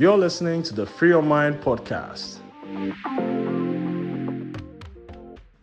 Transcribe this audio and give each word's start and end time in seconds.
You're 0.00 0.16
listening 0.16 0.62
to 0.62 0.76
the 0.76 0.86
Free 0.86 1.08
Your 1.08 1.22
Mind 1.22 1.60
podcast. 1.60 2.38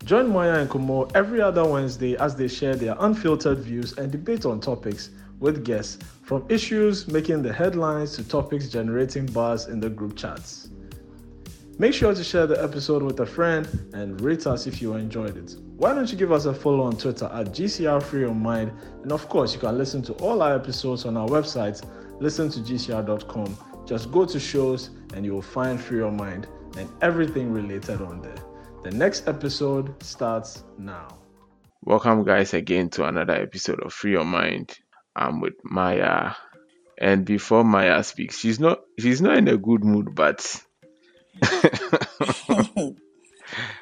Join 0.03 0.27
Moya 0.27 0.55
and 0.55 0.69
Kumo 0.69 1.05
every 1.15 1.39
other 1.39 1.63
Wednesday 1.65 2.17
as 2.17 2.35
they 2.35 2.49
share 2.49 2.75
their 2.75 2.97
unfiltered 2.99 3.59
views 3.59 3.97
and 3.97 4.11
debate 4.11 4.45
on 4.45 4.59
topics 4.59 5.11
with 5.39 5.63
guests 5.63 5.99
from 6.21 6.45
issues 6.49 7.07
making 7.07 7.43
the 7.43 7.53
headlines 7.53 8.17
to 8.17 8.27
topics 8.27 8.67
generating 8.67 9.25
buzz 9.27 9.69
in 9.69 9.79
the 9.79 9.89
group 9.89 10.17
chats. 10.17 10.67
Make 11.79 11.93
sure 11.93 12.13
to 12.13 12.23
share 12.23 12.45
the 12.45 12.61
episode 12.61 13.03
with 13.03 13.21
a 13.21 13.25
friend 13.25 13.65
and 13.93 14.19
rate 14.19 14.47
us 14.47 14.67
if 14.67 14.81
you 14.81 14.95
enjoyed 14.95 15.37
it. 15.37 15.55
Why 15.77 15.93
don't 15.93 16.11
you 16.11 16.17
give 16.17 16.33
us 16.33 16.43
a 16.43 16.53
follow 16.53 16.83
on 16.83 16.97
Twitter 16.97 17.29
at 17.33 17.53
GCR 17.53 18.03
Free 18.03 18.21
Your 18.21 18.35
Mind? 18.35 18.73
And 19.01 19.13
of 19.13 19.29
course, 19.29 19.53
you 19.53 19.61
can 19.61 19.77
listen 19.77 20.01
to 20.01 20.13
all 20.15 20.41
our 20.41 20.55
episodes 20.55 21.05
on 21.05 21.15
our 21.15 21.29
website, 21.29 21.81
listen 22.19 22.49
to 22.49 22.59
GCR.com. 22.59 23.74
Just 23.85 24.11
go 24.11 24.25
to 24.25 24.39
shows 24.39 24.89
and 25.13 25.23
you 25.23 25.33
will 25.33 25.41
find 25.43 25.79
Free 25.79 25.99
Your 25.99 26.11
Mind 26.11 26.47
and 26.77 26.89
everything 27.01 27.51
related 27.51 28.01
on 28.01 28.21
there. 28.21 28.35
The 28.83 28.91
next 28.91 29.27
episode 29.27 30.01
starts 30.01 30.63
now. 30.77 31.07
Welcome, 31.83 32.23
guys, 32.23 32.55
again 32.55 32.89
to 32.91 33.05
another 33.05 33.33
episode 33.33 33.79
of 33.81 33.93
Free 33.93 34.11
Your 34.11 34.25
Mind. 34.25 34.75
I'm 35.15 35.39
with 35.39 35.53
Maya, 35.63 36.33
and 36.97 37.25
before 37.25 37.63
Maya 37.63 38.03
speaks, 38.03 38.39
she's 38.39 38.59
not 38.59 38.79
she's 38.99 39.21
not 39.21 39.37
in 39.37 39.47
a 39.47 39.57
good 39.57 39.83
mood, 39.83 40.15
but 40.15 40.61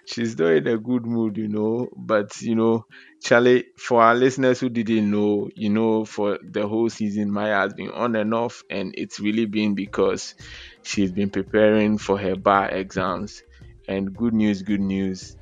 she's 0.06 0.38
not 0.38 0.52
in 0.52 0.68
a 0.68 0.78
good 0.78 1.06
mood, 1.06 1.38
you 1.38 1.48
know. 1.48 1.90
But 1.96 2.42
you 2.42 2.56
know, 2.56 2.86
Charlie, 3.22 3.66
for 3.78 4.02
our 4.02 4.16
listeners 4.16 4.60
who 4.60 4.70
didn't 4.70 5.10
know, 5.10 5.50
you 5.56 5.70
know, 5.70 6.06
for 6.06 6.40
the 6.44 6.68
whole 6.68 6.90
season, 6.90 7.32
Maya 7.32 7.62
has 7.62 7.74
been 7.74 7.92
on 7.92 8.16
and 8.16 8.34
off, 8.34 8.64
and 8.70 8.94
it's 8.98 9.20
really 9.20 9.46
been 9.46 9.76
because 9.76 10.36
she's 10.84 11.12
been 11.12 11.30
preparing 11.30 11.98
for 11.98 12.18
her 12.18 12.36
bar 12.36 12.70
exams. 12.70 13.44
And 13.88 14.16
good 14.16 14.34
news, 14.34 14.62
good 14.62 14.80
news. 14.82 15.36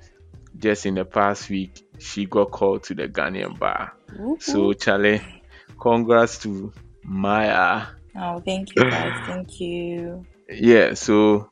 Just 0.58 0.86
in 0.86 0.96
the 0.96 1.06
past 1.06 1.50
week, 1.50 1.82
she 2.00 2.26
got 2.26 2.52
called 2.52 2.84
to 2.84 2.96
the 2.96 3.08
Ghanaian 3.08 3.58
bar. 3.58 3.94
So, 4.40 4.74
Charlie, 4.74 5.22
congrats 5.80 6.40
to 6.40 6.74
Maya. 7.04 7.86
Oh, 8.16 8.40
thank 8.42 8.76
you 8.76 8.84
guys. 8.84 9.22
Thank 9.26 9.60
you. 9.62 10.26
Yeah, 10.50 10.96
so 10.96 11.51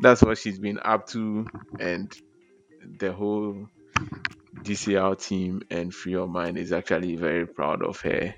that's 0.00 0.22
what 0.22 0.38
she's 0.38 0.58
been 0.58 0.78
up 0.82 1.08
to, 1.08 1.46
and 1.78 2.12
the 2.98 3.12
whole 3.12 3.68
GCR 4.62 5.20
team 5.20 5.62
and 5.70 5.94
Free 5.94 6.12
Your 6.12 6.26
Mind 6.28 6.58
is 6.58 6.72
actually 6.72 7.16
very 7.16 7.46
proud 7.46 7.82
of 7.82 8.00
her. 8.00 8.34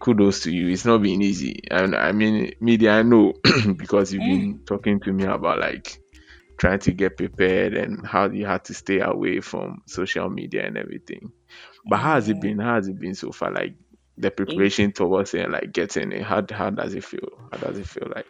Kudos 0.00 0.40
to 0.40 0.52
you. 0.52 0.68
It's 0.68 0.84
not 0.84 1.02
been 1.02 1.22
easy, 1.22 1.62
and 1.70 1.94
I 1.94 2.12
mean, 2.12 2.54
media, 2.60 2.92
I 2.92 3.02
know 3.02 3.34
because 3.76 4.12
you've 4.12 4.22
been 4.22 4.58
mm. 4.58 4.66
talking 4.66 4.98
to 5.00 5.12
me 5.12 5.24
about 5.24 5.60
like 5.60 6.02
trying 6.58 6.80
to 6.80 6.92
get 6.92 7.16
prepared 7.16 7.74
and 7.74 8.06
how 8.06 8.28
you 8.28 8.46
had 8.46 8.64
to 8.64 8.74
stay 8.74 9.00
away 9.00 9.40
from 9.40 9.82
social 9.86 10.28
media 10.28 10.66
and 10.66 10.76
everything. 10.76 11.32
But 11.84 11.98
how 11.98 12.14
has 12.14 12.28
it 12.28 12.40
been? 12.40 12.58
How 12.58 12.76
has 12.76 12.88
it 12.88 12.98
been 12.98 13.14
so 13.14 13.32
far? 13.32 13.52
Like 13.52 13.74
the 14.16 14.30
preparation 14.30 14.92
towards 14.92 15.34
it 15.34 15.42
and 15.42 15.52
like 15.52 15.72
getting 15.72 16.12
it. 16.12 16.22
How 16.22 16.44
how 16.50 16.70
does 16.70 16.94
it 16.94 17.04
feel? 17.04 17.28
How 17.50 17.58
does 17.58 17.78
it 17.78 17.86
feel 17.86 18.08
like? 18.14 18.26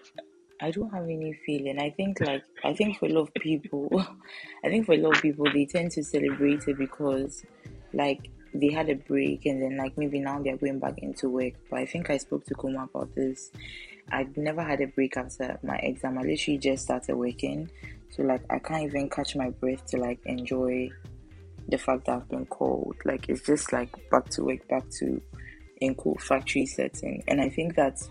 I 0.63 0.71
don't 0.71 0.91
have 0.91 1.05
any 1.05 1.33
feeling. 1.45 1.79
I 1.79 1.91
think 1.91 2.21
like 2.27 2.45
I 2.65 2.73
think 2.73 2.99
for 2.99 3.07
a 3.07 3.13
lot 3.13 3.29
of 3.29 3.35
people, 3.35 3.89
I 4.65 4.69
think 4.69 4.87
for 4.87 4.95
a 4.95 4.99
lot 4.99 5.17
of 5.17 5.23
people 5.23 5.47
they 5.53 5.67
tend 5.67 5.91
to 5.93 6.05
celebrate 6.05 6.67
it 6.69 6.79
because 6.79 7.45
like 7.93 8.31
they 8.55 8.71
had 8.71 8.89
a 8.89 8.95
break 8.95 9.47
and 9.47 9.63
then 9.63 9.77
like 9.77 9.97
maybe 9.99 10.21
now 10.21 10.41
they're 10.41 10.57
going 10.57 10.79
back 10.79 10.99
into 10.99 11.29
work. 11.29 11.55
But 11.71 11.81
I 11.81 11.87
think 11.87 12.11
I 12.11 12.19
spoke 12.19 12.45
to 12.47 12.55
Kuma 12.55 12.85
about 12.85 13.15
this. 13.15 13.51
I've 14.11 14.37
never 14.37 14.63
had 14.63 14.81
a 14.81 14.87
break 14.87 15.17
after 15.17 15.59
my 15.63 15.77
exam. 15.77 16.19
I 16.19 16.23
literally 16.23 16.59
just 16.59 16.85
started 16.85 17.17
working. 17.17 17.71
So 18.11 18.23
like 18.23 18.43
I 18.51 18.59
can't 18.59 18.85
even 18.85 19.11
catch 19.11 19.35
my 19.37 19.51
breath 19.51 19.87
to 19.87 19.97
like 19.97 20.21
enjoy 20.27 20.91
the 21.69 21.79
fact 21.79 22.07
that 22.07 22.17
I've 22.17 22.29
been 22.29 22.47
called. 22.47 22.97
Like 23.05 23.29
it's 23.29 23.47
just 23.47 23.73
like 23.73 23.91
back 24.11 24.29
to 24.31 24.45
work, 24.45 24.69
back 24.69 24.89
to 24.99 25.21
in 25.81 25.95
cool 25.97 26.17
factory 26.19 26.67
setting. 26.67 27.25
And 27.27 27.41
I 27.41 27.49
think 27.49 27.75
that's 27.75 28.11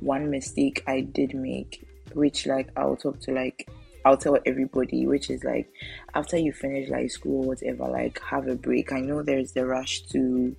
one 0.00 0.30
mistake 0.30 0.82
I 0.86 1.02
did 1.02 1.34
make, 1.34 1.86
which 2.14 2.46
like 2.46 2.70
I'll 2.76 2.96
talk 2.96 3.20
to 3.20 3.32
like 3.32 3.68
I'll 4.04 4.16
tell 4.16 4.38
everybody, 4.46 5.06
which 5.06 5.30
is 5.30 5.44
like 5.44 5.70
after 6.14 6.36
you 6.38 6.52
finish 6.52 6.88
like 6.88 7.10
school 7.10 7.44
or 7.44 7.48
whatever, 7.48 7.84
like 7.88 8.20
have 8.22 8.48
a 8.48 8.54
break. 8.54 8.92
I 8.92 9.00
know 9.00 9.22
there's 9.22 9.52
the 9.52 9.66
rush 9.66 10.02
to 10.12 10.56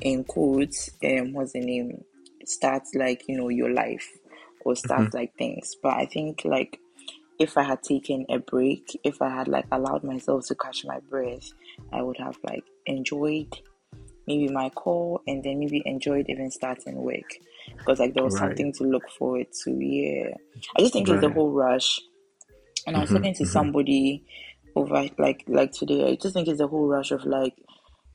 in 0.00 0.24
quotes, 0.24 0.90
um 1.04 1.32
what's 1.32 1.52
the 1.52 1.60
name? 1.60 2.04
Start 2.44 2.82
like, 2.94 3.22
you 3.28 3.36
know, 3.36 3.48
your 3.48 3.70
life 3.70 4.08
or 4.64 4.74
start 4.76 5.06
Mm-hmm. 5.06 5.16
like 5.16 5.34
things. 5.36 5.76
But 5.82 5.94
I 5.94 6.06
think 6.06 6.44
like 6.44 6.78
if 7.38 7.56
I 7.56 7.62
had 7.62 7.82
taken 7.82 8.26
a 8.28 8.38
break, 8.38 8.98
if 9.04 9.20
I 9.22 9.30
had 9.30 9.48
like 9.48 9.66
allowed 9.72 10.04
myself 10.04 10.46
to 10.46 10.54
catch 10.54 10.84
my 10.84 10.98
breath, 11.08 11.52
I 11.92 12.02
would 12.02 12.18
have 12.18 12.36
like 12.44 12.64
enjoyed 12.86 13.52
maybe 14.26 14.48
my 14.48 14.70
call 14.70 15.22
and 15.26 15.42
then 15.44 15.58
maybe 15.58 15.82
enjoyed 15.84 16.26
even 16.28 16.50
starting 16.50 16.96
work 16.96 17.28
because 17.78 17.98
like 17.98 18.14
there 18.14 18.24
was 18.24 18.34
Right. 18.34 18.40
something 18.40 18.72
to 18.74 18.84
look 18.84 19.08
forward 19.10 19.46
to. 19.64 19.70
Yeah, 19.72 20.34
I 20.76 20.80
just 20.80 20.92
think 20.92 21.08
it's 21.08 21.20
the 21.20 21.30
whole 21.30 21.50
rush. 21.50 22.00
And 22.86 22.96
I 22.96 23.00
was 23.00 23.10
Mhm, 23.10 23.14
talking 23.14 23.34
to 23.34 23.42
mhm. 23.44 23.48
somebody 23.48 24.24
over 24.74 24.94
like 25.18 25.44
like 25.48 25.72
today. 25.72 26.10
I 26.12 26.16
just 26.16 26.34
think 26.34 26.48
it's 26.48 26.58
the 26.58 26.68
whole 26.68 26.86
rush 26.86 27.10
of 27.12 27.24
like 27.24 27.54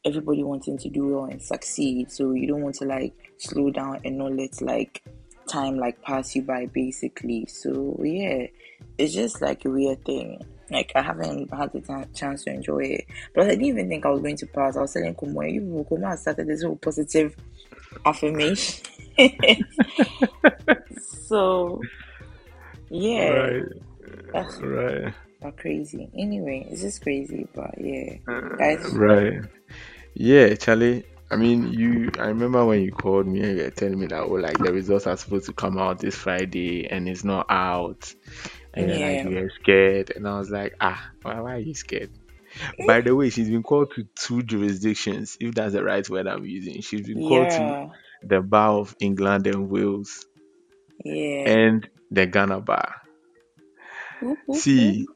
everybody 0.06 0.44
wanting 0.44 0.78
to 0.79 0.90
do 0.90 1.07
well 1.07 1.25
and 1.25 1.41
succeed. 1.41 2.12
So 2.12 2.31
you 2.34 2.47
don't 2.47 2.62
want 2.62 2.75
to 2.75 2.85
like 2.85 3.13
slow 3.38 3.69
down 3.72 4.00
and 4.03 4.18
not 4.18 4.34
let 4.34 4.62
like 4.62 5.03
time 5.47 5.77
like 5.77 6.01
pass 6.01 6.35
you 6.35 6.41
by 6.43 6.65
basically. 6.67 7.45
So 7.47 7.99
yeah, 8.03 8.47
it's 8.97 9.13
just 9.13 9.41
like 9.41 9.65
a 9.65 9.69
weird 9.69 10.03
thing. 10.05 10.45
Like 10.69 10.91
I 10.95 11.01
haven't 11.01 11.53
had 11.53 11.71
the 11.73 11.81
ta- 11.81 12.05
chance 12.13 12.43
to 12.43 12.51
enjoy 12.51 12.79
it, 12.79 13.05
but 13.33 13.45
I 13.45 13.49
didn't 13.51 13.65
even 13.65 13.89
think 13.89 14.05
I 14.05 14.09
was 14.09 14.21
going 14.21 14.37
to 14.37 14.47
pass. 14.47 14.75
I 14.75 14.81
was 14.81 14.93
telling 14.93 15.15
Kumo, 15.15 15.41
you 15.41 15.61
know, 15.61 15.83
Kumo 15.85 16.07
has 16.09 16.21
started 16.21 16.47
this 16.47 16.63
whole 16.63 16.75
positive 16.75 17.35
affirmation. 18.05 18.83
so 20.99 21.81
yeah, 22.89 23.29
Right, 23.29 23.63
that's 24.33 24.57
right, 24.59 25.13
but 25.41 25.57
crazy. 25.57 26.09
Anyway, 26.17 26.67
it's 26.69 26.81
just 26.81 27.01
crazy, 27.01 27.47
but 27.53 27.73
yeah, 27.79 28.15
uh, 28.27 28.41
guys. 28.57 28.85
right. 28.93 29.39
Yeah, 30.13 30.55
Charlie. 30.55 31.03
I 31.31 31.35
mean, 31.38 31.67
you. 31.73 32.11
I 32.19 32.27
remember 32.27 32.65
when 32.65 32.81
you 32.81 32.91
called 32.91 33.27
me 33.27 33.41
and 33.41 33.57
you 33.57 33.63
were 33.65 33.71
telling 33.71 33.99
me 33.99 34.07
that, 34.07 34.21
oh, 34.23 34.33
like 34.33 34.59
the 34.59 34.71
results 34.73 35.07
are 35.07 35.17
supposed 35.17 35.47
to 35.47 35.53
come 35.53 35.77
out 35.77 35.99
this 35.99 36.15
Friday 36.15 36.88
and 36.89 37.07
it's 37.09 37.23
not 37.23 37.47
out, 37.49 38.13
and 38.73 38.89
you're 38.89 38.99
like 38.99 39.21
Yeah. 39.21 39.23
you 39.23 39.31
were 39.35 39.51
scared, 39.61 40.11
and 40.15 40.27
I 40.27 40.39
was 40.39 40.49
like, 40.51 40.73
ah, 40.81 41.01
why, 41.23 41.39
why 41.41 41.55
are 41.55 41.59
you 41.59 41.75
scared? 41.75 42.11
By 42.79 43.01
the 43.01 43.15
way, 43.15 43.29
she's 43.29 43.49
been 43.49 43.63
called 43.63 43.93
to 43.95 44.07
two 44.15 44.43
jurisdictions, 44.43 45.38
if 45.39 45.55
that's 45.55 45.73
the 45.73 45.83
right 45.83 46.07
word 46.09 46.27
I'm 46.27 46.45
using. 46.45 46.81
She's 46.81 47.07
been 47.07 47.21
called 47.21 47.49
to 47.51 47.73
Yeah, 47.73 47.89
the 48.23 48.41
Bar 48.41 48.71
of 48.79 48.95
England 49.01 49.47
and 49.47 49.69
Wales 49.69 50.25
yeah. 51.05 51.47
and 51.47 51.88
the 52.11 52.25
Ghana 52.27 52.61
Bar. 52.61 52.95
Whoop, 54.21 54.39
whoop, 54.47 54.65
See, 54.65 55.07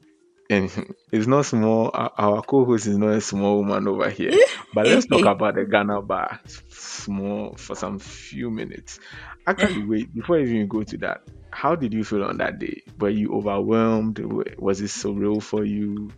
and 0.51 0.95
it's 1.11 1.27
not 1.27 1.45
small. 1.45 1.89
Our, 1.93 2.41
co-host 2.43 2.87
is 2.87 2.97
not 2.97 3.11
a 3.11 3.21
small 3.21 3.57
woman 3.57 3.87
over 3.87 4.09
here. 4.09 4.31
But 4.73 4.87
let's 4.87 5.05
talk 5.07 5.25
about 5.25 5.55
the 5.55 5.65
Ghana 5.65 6.01
bar 6.01 6.39
small 6.69 7.55
for 7.55 7.75
some 7.75 7.99
few 7.99 8.51
minutes. 8.51 8.99
Actually, 9.47 9.85
wait 9.85 10.13
before 10.13 10.39
you 10.39 10.47
even 10.47 10.67
go 10.67 10.83
to 10.83 10.97
that. 10.97 11.21
How 11.51 11.75
did 11.75 11.93
you 11.93 12.03
feel 12.03 12.23
on 12.23 12.37
that 12.37 12.59
day? 12.59 12.83
Were 12.99 13.09
you 13.09 13.33
overwhelmed? 13.33 14.19
Was 14.57 14.81
it 14.81 14.85
surreal 14.85 15.41
for 15.41 15.65
you? 15.65 16.11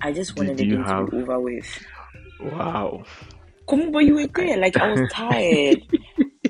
I 0.00 0.12
just 0.12 0.34
Did 0.36 0.38
wanted 0.38 0.58
the 0.58 0.64
you 0.64 0.76
day 0.76 0.82
to 0.82 0.88
have? 0.88 1.10
be 1.10 1.16
over 1.18 1.40
with. 1.40 1.84
Wow. 2.40 3.04
Come 3.68 3.82
on, 3.82 3.92
but 3.92 3.98
you 3.98 4.14
were 4.14 4.26
there. 4.28 4.56
Like 4.56 4.76
I 4.76 4.90
was 4.90 5.12
tired. 5.12 5.82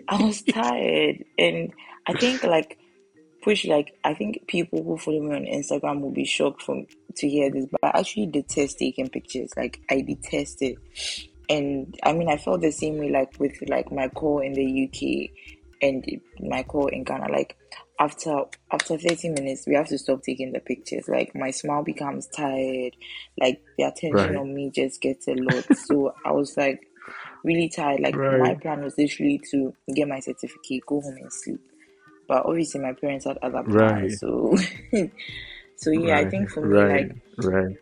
I 0.09 0.23
was 0.23 0.43
tired, 0.43 1.25
and 1.37 1.73
I 2.07 2.13
think 2.15 2.45
like 2.45 2.79
push 3.49 3.65
like 3.65 3.95
I 4.05 4.13
think 4.13 4.47
people 4.47 4.83
who 4.85 4.99
follow 4.99 5.21
me 5.23 5.35
on 5.35 5.45
Instagram 5.45 6.01
will 6.03 6.13
be 6.13 6.27
shocked 6.27 6.61
from 6.63 6.87
to 7.17 7.29
hear 7.29 7.51
this, 7.51 7.65
but 7.71 7.83
I 7.83 8.01
actually 8.01 8.27
detest 8.27 8.79
taking 8.79 9.09
pictures. 9.09 9.51
Like 9.57 9.81
I 9.91 10.03
detest 10.03 10.61
it, 10.61 10.77
and 11.49 11.97
I 12.03 12.13
mean 12.13 12.29
I 12.29 12.37
felt 12.37 12.61
the 12.61 12.71
same 12.71 12.99
way 12.99 13.11
like 13.11 13.41
with 13.41 13.57
like 13.67 13.91
my 13.91 14.09
call 14.09 14.41
in 14.41 14.53
the 14.53 14.85
UK 14.85 15.31
and 15.81 16.05
my 16.41 16.63
call 16.63 16.89
in 16.89 17.05
Ghana. 17.05 17.33
Like 17.33 17.57
after 17.99 18.45
after 18.71 18.99
30 18.99 19.31
minutes 19.31 19.65
we 19.67 19.75
have 19.77 19.89
to 19.89 19.99
stop 19.99 20.23
taking 20.23 20.53
the 20.53 20.61
pictures. 20.61 21.09
Like 21.09 21.35
my 21.35 21.51
smile 21.51 21.83
becomes 21.83 22.27
tired. 22.29 22.95
Like 23.41 23.63
the 23.79 23.85
attention 23.85 24.13
Right. 24.13 24.37
on 24.37 24.55
me 24.55 24.71
just 24.75 25.01
gets 25.01 25.27
a 25.27 25.33
lot. 25.33 25.65
So 25.87 26.13
i 26.27 26.33
was 26.33 26.55
like 26.59 26.81
really 27.45 27.71
tired. 27.71 28.01
Like 28.01 28.15
my 28.15 28.55
plan 28.57 28.83
was 28.83 28.99
literally 28.99 29.41
to 29.53 29.73
get 29.95 30.07
my 30.07 30.21
certificate 30.21 30.85
go 30.87 31.01
home 31.01 31.17
and 31.17 31.33
sleep 31.33 31.61
but 32.29 32.45
obviously 32.47 32.81
my 32.81 32.93
parents 32.93 33.25
had 33.25 33.39
other 33.43 33.63
plans 33.65 33.75
Right. 33.75 34.13
so 34.13 34.55
so 35.77 35.91
yeah 35.91 36.19
i 36.19 36.29
think 36.29 36.49
for 36.51 36.61
me 36.67 36.77
Right. 36.79 37.09
like 37.09 37.47
Right. 37.47 37.77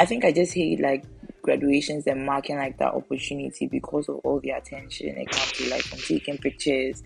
I 0.00 0.06
think 0.06 0.24
I 0.24 0.32
just 0.32 0.52
hate 0.54 0.80
like 0.80 1.04
graduations 1.42 2.08
and 2.08 2.26
marking 2.26 2.56
like 2.56 2.78
that 2.78 2.94
opportunity 2.94 3.68
because 3.68 4.08
of 4.08 4.16
all 4.24 4.40
the 4.40 4.50
attention 4.50 5.16
it 5.16 5.30
comes 5.30 5.52
to 5.52 5.70
like 5.70 5.82
from 5.82 6.00
taking 6.00 6.36
pictures 6.38 7.00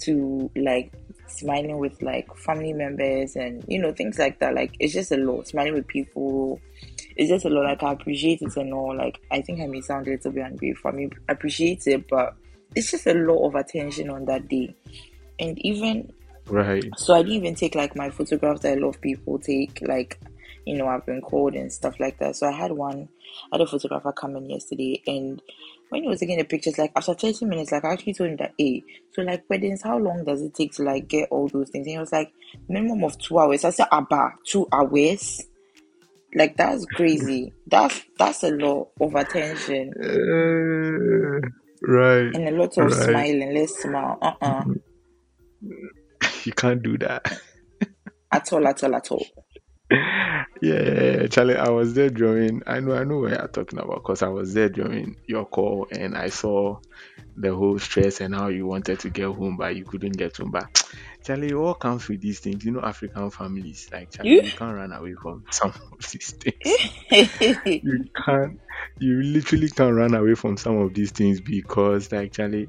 to 0.00 0.50
like 0.56 0.92
smiling 1.28 1.78
with 1.78 2.02
like 2.02 2.26
family 2.36 2.72
members 2.72 3.36
and 3.36 3.64
you 3.68 3.78
know 3.80 3.92
things 3.92 4.18
like 4.18 4.40
that. 4.40 4.52
Like 4.52 4.74
it's 4.80 4.92
just 4.92 5.12
a 5.12 5.16
lot. 5.16 5.46
Smiling 5.46 5.74
with 5.74 5.86
people, 5.86 6.60
it's 7.16 7.30
just 7.30 7.44
a 7.44 7.50
lot. 7.50 7.66
Like 7.66 7.82
I 7.84 7.92
appreciate 7.92 8.42
it 8.42 8.56
and 8.56 8.74
all. 8.74 8.96
Like 8.96 9.20
I 9.30 9.40
think 9.40 9.60
I 9.60 9.66
may 9.68 9.80
sound 9.80 10.08
a 10.08 10.10
little 10.10 10.32
bit 10.32 10.44
ungrateful. 10.44 10.90
I 10.90 10.94
mean, 10.94 11.10
I 11.28 11.32
appreciate 11.34 11.86
it, 11.86 12.08
but 12.08 12.34
it's 12.74 12.90
just 12.90 13.06
a 13.06 13.14
lot 13.14 13.46
of 13.46 13.54
attention 13.54 14.10
on 14.10 14.24
that 14.24 14.48
day, 14.48 14.74
and 15.38 15.58
even 15.64 16.12
Right. 16.46 16.84
so 16.96 17.14
I 17.14 17.22
didn't 17.22 17.32
even 17.34 17.54
take 17.54 17.74
like 17.74 17.96
my 17.96 18.10
photographs 18.10 18.60
that 18.62 18.78
a 18.78 18.80
lot 18.80 18.96
of 18.96 19.00
people 19.00 19.38
take. 19.38 19.80
Like 19.82 20.20
you 20.66 20.76
know, 20.76 20.88
I've 20.88 21.04
been 21.06 21.20
called 21.20 21.54
and 21.54 21.72
stuff 21.72 22.00
like 22.00 22.18
that. 22.20 22.36
So 22.36 22.46
I 22.48 22.52
had 22.52 22.72
one, 22.72 23.08
I 23.52 23.56
had 23.56 23.60
a 23.60 23.66
photographer 23.66 24.12
come 24.12 24.36
in 24.36 24.48
yesterday, 24.48 25.02
and 25.06 25.42
when 25.90 26.02
he 26.02 26.08
was 26.08 26.20
taking 26.20 26.38
the 26.38 26.44
pictures, 26.44 26.78
like 26.78 26.92
after 26.96 27.14
30 27.14 27.44
minutes, 27.46 27.72
like 27.72 27.84
I 27.84 27.92
actually 27.92 28.14
told 28.14 28.30
him 28.30 28.36
that, 28.38 28.54
hey, 28.58 28.82
so 29.12 29.22
like 29.22 29.44
weddings, 29.48 29.82
how 29.82 29.98
long 29.98 30.24
does 30.24 30.42
it 30.42 30.54
take 30.54 30.72
to 30.74 30.82
like 30.82 31.08
get 31.08 31.28
all 31.30 31.48
those 31.48 31.70
things? 31.70 31.86
And 31.86 31.92
he 31.92 31.98
was 31.98 32.12
like, 32.12 32.32
minimum 32.68 33.04
of 33.04 33.18
two 33.18 33.38
hours. 33.38 33.64
I 33.64 33.70
said, 33.70 33.88
Abba, 33.92 34.32
two 34.46 34.66
hours? 34.72 35.40
Like 36.34 36.56
that's 36.56 36.86
crazy. 36.86 37.52
That's 37.66 38.02
that's 38.18 38.42
a 38.42 38.50
lot 38.50 38.88
of 39.00 39.14
attention 39.14 39.92
Uh, 40.02 41.40
right. 41.82 42.34
and 42.34 42.48
a 42.48 42.50
lot 42.50 42.76
of 42.78 42.92
Right. 42.92 42.92
smiling. 42.92 43.54
Let's 43.54 43.80
smile. 43.80 44.18
Uh 44.20 44.32
uh 44.40 44.64
You 46.44 46.52
can't 46.52 46.82
do 46.82 46.98
that. 46.98 47.40
At 48.32 48.52
all, 48.52 48.66
at 48.66 48.82
all, 48.82 48.94
at 48.96 49.10
all. 49.12 49.24
Yeah, 49.90 50.48
yeah 50.60 51.26
Charlie, 51.28 51.56
I 51.56 51.68
was 51.68 51.94
there 51.94 52.10
during. 52.10 52.62
I 52.66 52.80
know, 52.80 52.94
I 52.94 53.04
know 53.04 53.20
what 53.20 53.30
you're 53.30 53.48
talking 53.48 53.78
about 53.78 54.02
because 54.02 54.22
I 54.22 54.28
was 54.28 54.52
there 54.54 54.68
during 54.68 55.16
your 55.26 55.46
call 55.46 55.86
and 55.92 56.16
I 56.16 56.30
saw 56.30 56.78
the 57.36 57.54
whole 57.54 57.78
stress 57.78 58.20
and 58.20 58.34
how 58.34 58.48
you 58.48 58.66
wanted 58.66 59.00
to 59.00 59.10
get 59.10 59.26
home 59.26 59.56
but 59.56 59.76
you 59.76 59.84
couldn't 59.84 60.16
get 60.16 60.36
home. 60.36 60.50
But 60.50 60.82
Charlie, 61.24 61.48
it 61.48 61.54
all 61.54 61.74
comes 61.74 62.06
with 62.08 62.20
these 62.20 62.40
things. 62.40 62.64
You 62.64 62.72
know, 62.72 62.82
African 62.82 63.30
families 63.30 63.88
like 63.90 64.10
Charlie, 64.10 64.40
eh? 64.40 64.44
you 64.44 64.52
can't 64.52 64.76
run 64.76 64.92
away 64.92 65.14
from 65.14 65.44
some 65.50 65.70
of 65.70 66.10
these 66.10 66.32
things. 66.32 66.56
Eh? 67.10 67.26
you 67.82 68.04
can't. 68.24 68.60
You 68.98 69.22
literally 69.22 69.70
can't 69.70 69.94
run 69.94 70.14
away 70.14 70.34
from 70.34 70.58
some 70.58 70.76
of 70.76 70.92
these 70.92 71.12
things 71.12 71.40
because, 71.40 72.12
like 72.12 72.32
Charlie, 72.32 72.68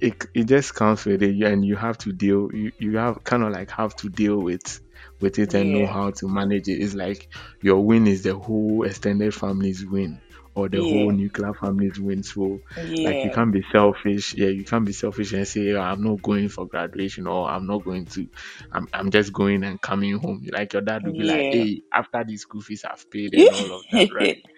it 0.00 0.24
it 0.34 0.44
just 0.44 0.74
comes 0.74 1.04
with 1.04 1.22
it, 1.22 1.40
and 1.42 1.64
you 1.64 1.76
have 1.76 1.98
to 1.98 2.12
deal. 2.12 2.48
You 2.54 2.72
you 2.78 2.96
have 2.96 3.22
kind 3.22 3.42
of 3.42 3.52
like 3.52 3.70
have 3.72 3.94
to 3.96 4.08
deal 4.08 4.38
with 4.38 4.80
with 5.20 5.38
it 5.38 5.52
and 5.54 5.72
know 5.72 5.86
how 5.86 6.10
to 6.10 6.26
manage 6.26 6.68
it. 6.68 6.82
It's 6.82 6.94
like 6.94 7.28
your 7.60 7.84
win 7.84 8.06
is 8.06 8.22
the 8.22 8.34
whole 8.34 8.84
extended 8.84 9.34
family's 9.34 9.84
win 9.84 10.20
or 10.54 10.68
the 10.68 10.82
whole 10.84 11.10
nuclear 11.12 11.54
family's 11.54 11.98
win. 12.00 12.22
So 12.22 12.62
like 13.02 13.24
you 13.24 13.30
can't 13.30 13.52
be 13.52 13.64
selfish. 13.72 14.34
Yeah, 14.34 14.48
you 14.48 14.64
can't 14.64 14.84
be 14.86 14.92
selfish 14.92 15.32
and 15.32 15.46
say 15.48 15.72
"Oh, 15.72 15.80
I'm 15.80 16.02
not 16.02 16.22
going 16.22 16.48
for 16.48 16.66
graduation 16.66 17.26
or 17.26 17.48
I'm 17.48 17.66
not 17.66 17.84
going 17.84 18.06
to. 18.06 18.28
I'm 18.72 18.88
I'm 18.92 19.10
just 19.10 19.32
going 19.32 19.64
and 19.64 19.80
coming 19.80 20.18
home. 20.18 20.44
Like 20.52 20.72
your 20.72 20.82
dad 20.82 21.06
will 21.06 21.14
be 21.14 21.24
like, 21.24 21.46
hey, 21.50 21.82
after 21.92 22.24
these 22.24 22.42
school 22.42 22.60
fees 22.60 22.84
I've 22.84 23.10
paid 23.10 23.34
and 23.34 23.52
all 23.52 23.72
of 23.72 23.84
that, 23.92 24.10
right? 24.10 24.38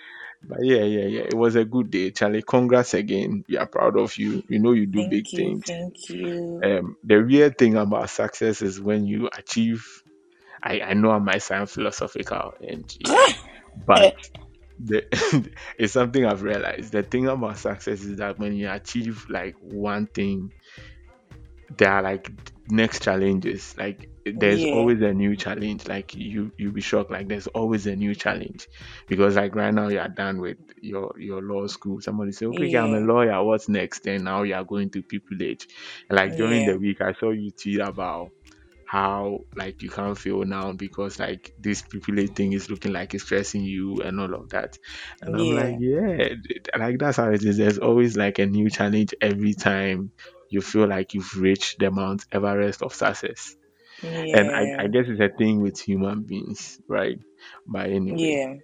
But 0.42 0.58
yeah, 0.64 0.84
yeah, 0.84 1.06
yeah. 1.06 1.22
It 1.22 1.34
was 1.34 1.56
a 1.56 1.64
good 1.64 1.90
day, 1.90 2.10
Charlie. 2.12 2.42
Congrats 2.42 2.94
again. 2.94 3.44
We 3.48 3.56
are 3.58 3.66
proud 3.66 3.96
of 3.98 4.16
you. 4.18 4.44
You 4.48 4.60
know 4.60 4.72
you 4.72 4.86
do 4.86 5.02
big 5.04 5.26
you, 5.32 5.32
things. 5.34 5.64
thank 5.66 6.08
you. 6.10 6.64
Um, 6.64 6.96
the 7.04 7.16
real 7.22 7.50
thing 7.50 7.76
about 7.76 8.10
success 8.10 8.62
is 8.62 8.80
when 8.80 9.06
you 9.06 9.28
achieve. 9.36 9.86
I, 10.62 10.80
I 10.80 10.94
know 10.94 11.10
I 11.10 11.18
might 11.18 11.42
sound 11.42 11.70
philosophical 11.70 12.54
and 12.60 12.94
yeah, 13.00 13.26
but 13.86 14.14
the, 14.78 15.04
it's 15.78 15.92
something 15.92 16.24
I've 16.24 16.42
realized. 16.42 16.92
The 16.92 17.02
thing 17.02 17.26
about 17.28 17.58
success 17.58 18.02
is 18.02 18.18
that 18.18 18.38
when 18.38 18.54
you 18.54 18.70
achieve 18.70 19.26
like 19.28 19.54
one 19.60 20.06
thing, 20.08 20.52
there 21.76 21.90
are 21.92 22.02
like 22.02 22.30
next 22.68 23.02
challenges. 23.02 23.74
Like 23.76 24.08
there's 24.24 24.64
Yeah. 24.64 24.66
always 24.66 25.00
a 25.02 25.12
new 25.12 25.36
challenge. 25.36 25.86
Like 25.86 26.14
you 26.14 26.52
you'll 26.58 26.72
be 26.72 26.80
shocked. 26.80 27.10
Like 27.10 27.28
there's 27.28 27.46
always 27.48 27.86
a 27.86 27.96
new 27.96 28.14
challenge 28.14 28.68
because 29.08 29.36
like 29.36 29.54
right 29.54 29.74
now 29.74 29.88
you're 29.88 30.08
done 30.08 30.40
with 30.40 30.58
your 30.80 31.12
your 31.18 31.42
law 31.42 31.66
school. 31.66 32.00
Somebody 32.00 32.32
say, 32.32 32.46
okay, 32.46 32.72
I'm 32.76 32.94
a 32.94 33.00
lawyer. 33.00 33.42
What's 33.42 33.68
next? 33.68 34.04
Then 34.04 34.24
now 34.24 34.42
you 34.42 34.54
are 34.54 34.64
going 34.64 34.90
to 34.90 35.02
pupillage. 35.02 35.66
And 36.08 36.16
like 36.16 36.36
during 36.36 36.64
Yeah. 36.64 36.66
the 36.66 36.78
week, 36.78 37.00
I 37.00 37.12
saw 37.14 37.30
you 37.30 37.50
tweet 37.50 37.80
about 37.80 38.30
how 38.86 39.40
like 39.56 39.82
you 39.82 39.90
can't 39.90 40.16
feel 40.18 40.44
now 40.44 40.72
because 40.72 41.18
like 41.18 41.52
this 41.58 41.82
pupillage 41.82 42.36
thing 42.36 42.52
is 42.52 42.70
looking 42.70 42.92
like 42.92 43.14
it's 43.14 43.24
stressing 43.24 43.62
you 43.64 44.00
and 44.02 44.20
all 44.20 44.32
of 44.34 44.50
that. 44.50 44.78
And 45.20 45.36
I'm 45.36 45.50
like, 45.50 45.74
yeah, 45.78 46.28
like 46.78 46.98
that's 46.98 47.16
how 47.16 47.30
it 47.30 47.42
is. 47.44 47.56
There's 47.58 47.78
always 47.78 48.16
like 48.16 48.38
a 48.38 48.46
new 48.46 48.70
challenge 48.70 49.14
every 49.20 49.54
time 49.54 50.12
you 50.48 50.60
feel 50.60 50.86
like 50.86 51.14
you've 51.14 51.36
reached 51.36 51.78
the 51.80 51.90
Mount 51.90 52.24
Everest 52.32 52.82
of 52.82 52.94
success. 52.94 53.56
And 54.32 54.50
I, 54.50 54.70
I 54.78 54.88
guess 54.88 55.06
it's 55.08 55.20
a 55.20 55.36
thing 55.36 55.60
with 55.60 55.80
human 55.80 56.22
beings, 56.24 56.80
right? 56.88 57.18
But 57.66 57.90
anyway, 57.90 58.38
Yeah. 58.38 58.56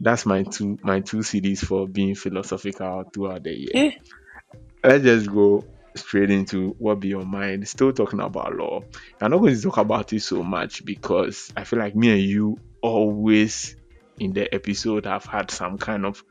that's 0.00 0.26
my 0.26 0.44
two 0.44 0.78
my 0.82 1.00
two 1.00 1.18
cedis 1.18 1.64
for 1.64 1.88
being 1.88 2.14
philosophical 2.16 3.04
throughout 3.14 3.44
the 3.44 3.52
year. 3.54 3.80
Let's 4.84 5.04
just 5.04 5.30
go 5.30 5.64
straight 5.96 6.30
into 6.30 6.70
what 6.78 7.00
be 7.00 7.08
your 7.08 7.24
mind. 7.24 7.66
Still 7.68 7.92
talking 7.92 8.20
about 8.20 8.54
law. 8.56 8.82
I'm 9.20 9.30
not 9.30 9.38
going 9.38 9.54
to 9.54 9.60
talk 9.62 9.78
about 9.78 10.12
it 10.12 10.20
so 10.20 10.42
much 10.42 10.84
because 10.84 11.52
I 11.56 11.64
feel 11.64 11.78
like 11.78 11.96
me 11.96 12.10
and 12.10 12.22
you 12.22 12.58
always 12.82 13.76
in 14.18 14.32
the 14.32 14.52
episode 14.54 15.06
have 15.06 15.24
had 15.24 15.50
some 15.50 15.78
kind 15.78 16.06
of 16.06 16.22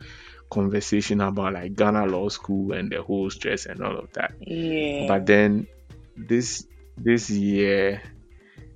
conversation 0.49 1.21
about 1.21 1.53
like 1.53 1.75
Ghana 1.75 2.05
Law 2.05 2.29
School 2.29 2.73
and 2.73 2.91
the 2.91 3.01
whole 3.01 3.29
stress 3.29 3.65
and 3.65 3.81
all 3.81 3.97
of 3.97 4.13
that. 4.13 4.33
Yeah. 4.39 5.07
But 5.07 5.25
then 5.25 5.67
this 6.15 6.65
this 6.97 7.29
year 7.29 8.01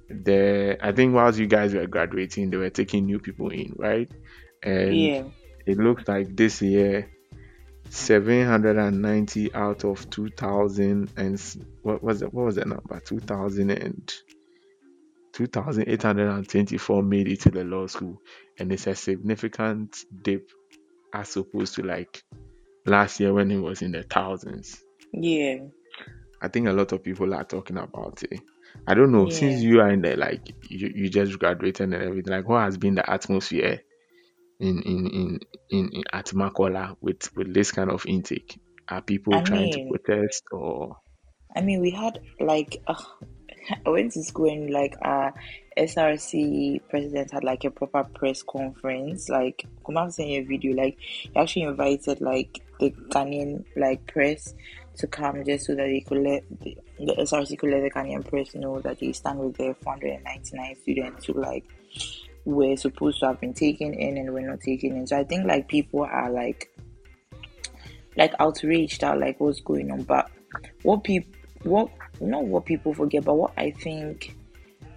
the 0.10 0.78
I 0.82 0.92
think 0.92 1.14
whilst 1.14 1.40
you 1.40 1.48
guys 1.48 1.74
were 1.74 1.88
graduating, 1.88 2.50
they 2.50 2.58
were 2.58 2.70
taking 2.70 3.06
new 3.06 3.20
people 3.20 3.50
in, 3.50 3.76
right? 3.78 4.10
And 4.64 4.94
Yeah. 4.94 5.24
it 5.66 5.78
looks 5.78 6.08
like 6.08 6.36
this 6.36 6.62
year 6.62 7.10
790 7.90 9.54
out 9.54 9.84
of 9.84 10.10
2000 10.10 11.12
and 11.18 11.58
what 11.82 12.04
was 12.04 12.22
it 12.22 12.34
what 12.34 12.46
was 12.46 12.56
the 12.56 12.66
number? 12.66 13.00
2000 13.00 13.72
and 13.72 14.14
2824 15.34 17.04
made 17.04 17.28
it 17.28 17.42
to 17.42 17.52
the 17.52 17.64
law 17.64 17.88
school. 17.88 18.22
And 18.58 18.72
it's 18.72 18.88
a 18.88 18.96
significant 18.96 19.98
dip 20.22 20.52
as 21.14 21.36
opposed 21.38 21.76
to 21.76 21.84
like 21.84 22.22
last 22.86 23.20
year 23.20 23.34
when 23.34 23.50
it 23.52 23.60
was 23.60 23.82
in 23.82 23.92
the 23.92 24.04
thousands. 24.04 24.84
Yeah. 25.12 25.58
i 26.42 26.48
think 26.48 26.68
a 26.68 26.72
lot 26.72 26.92
of 26.92 27.04
people 27.04 27.34
are 27.34 27.44
talking 27.44 27.78
about 27.78 28.22
it. 28.24 28.40
I 28.88 28.94
don't 28.94 29.12
know 29.12 29.30
since 29.30 29.62
you 29.62 29.82
are 29.82 29.90
in 29.90 30.02
there 30.02 30.16
like 30.18 30.54
you, 30.70 30.92
you 30.96 31.10
just 31.10 31.40
graduated 31.40 31.94
and 31.94 32.04
everything 32.04 32.34
like 32.34 32.48
what 32.48 32.64
has 32.64 32.78
been 32.78 32.96
the 32.96 33.10
atmosphere 33.10 33.82
in 34.60 34.82
in 34.82 35.08
in 35.08 35.40
in, 35.70 35.90
in 35.90 36.04
at 36.12 36.28
Makola 36.28 36.96
with 37.02 37.36
with 37.36 37.54
this 37.54 37.72
kind 37.72 37.90
of 37.90 38.06
intake? 38.06 38.60
Are 38.88 39.02
people 39.02 39.36
I 39.36 39.42
trying 39.42 39.72
to 39.72 39.88
protest 39.88 40.44
or 40.52 40.98
I 41.56 41.62
mean, 41.62 41.82
we 41.82 41.92
had 41.92 42.20
like 42.40 42.82
uh, 42.88 43.02
I 43.86 43.90
went 43.90 44.14
to 44.14 44.24
school 44.24 44.52
and 44.52 44.70
like 44.70 44.96
our 45.02 45.34
SRC 45.78 46.82
president 46.90 47.32
had 47.32 47.44
like 47.44 47.64
a 47.64 47.72
proper 47.72 48.04
press 48.04 48.44
conference. 48.44 49.30
Like, 49.30 49.66
come 49.86 49.98
out 49.98 50.14
saying 50.14 50.32
a 50.32 50.42
video. 50.42 50.76
Like, 50.76 50.98
he 51.00 51.32
actually 51.36 51.64
invited 51.64 52.22
like 52.22 52.62
the 52.80 52.92
Ghanaian 52.92 53.66
like 53.76 54.06
press 54.08 54.54
to 54.98 55.08
come 55.08 55.44
just 55.46 55.66
so 55.66 55.76
that 55.76 55.86
they 55.86 56.02
could 56.02 56.20
let 56.20 56.44
the, 56.62 56.78
the 57.00 57.16
SRC 57.20 57.58
could 57.58 57.72
let 57.72 57.82
the 57.82 57.92
Ghanaian 57.92 58.28
press 58.28 58.54
know 58.56 58.80
that 58.82 59.00
they 59.00 59.12
stand 59.14 59.40
with 59.40 59.58
their 59.58 59.74
499 59.74 60.76
students 60.82 61.26
who 61.26 61.34
like 61.34 61.66
were 62.50 62.76
supposed 62.76 63.20
to 63.20 63.28
have 63.28 63.42
been 63.42 63.54
taken 63.54 63.94
in 63.94 64.18
and 64.18 64.34
we're 64.34 64.48
not 64.48 64.62
taken 64.62 64.96
in. 64.96 65.08
So 65.08 65.18
I 65.18 65.24
think 65.24 65.46
like 65.46 65.68
people 65.68 66.02
are 66.02 66.32
like 66.32 66.72
like 68.16 68.34
outraged 68.40 69.04
at 69.04 69.20
like 69.20 69.40
what's 69.40 69.62
going 69.62 69.92
on. 69.92 70.04
But 70.04 70.30
what 70.84 71.04
people 71.04 71.32
what 71.64 71.90
not 72.20 72.46
what 72.46 72.66
people 72.66 72.94
forget, 72.94 73.24
but 73.24 73.36
what 73.36 73.54
I 73.58 73.72
think 73.72 74.36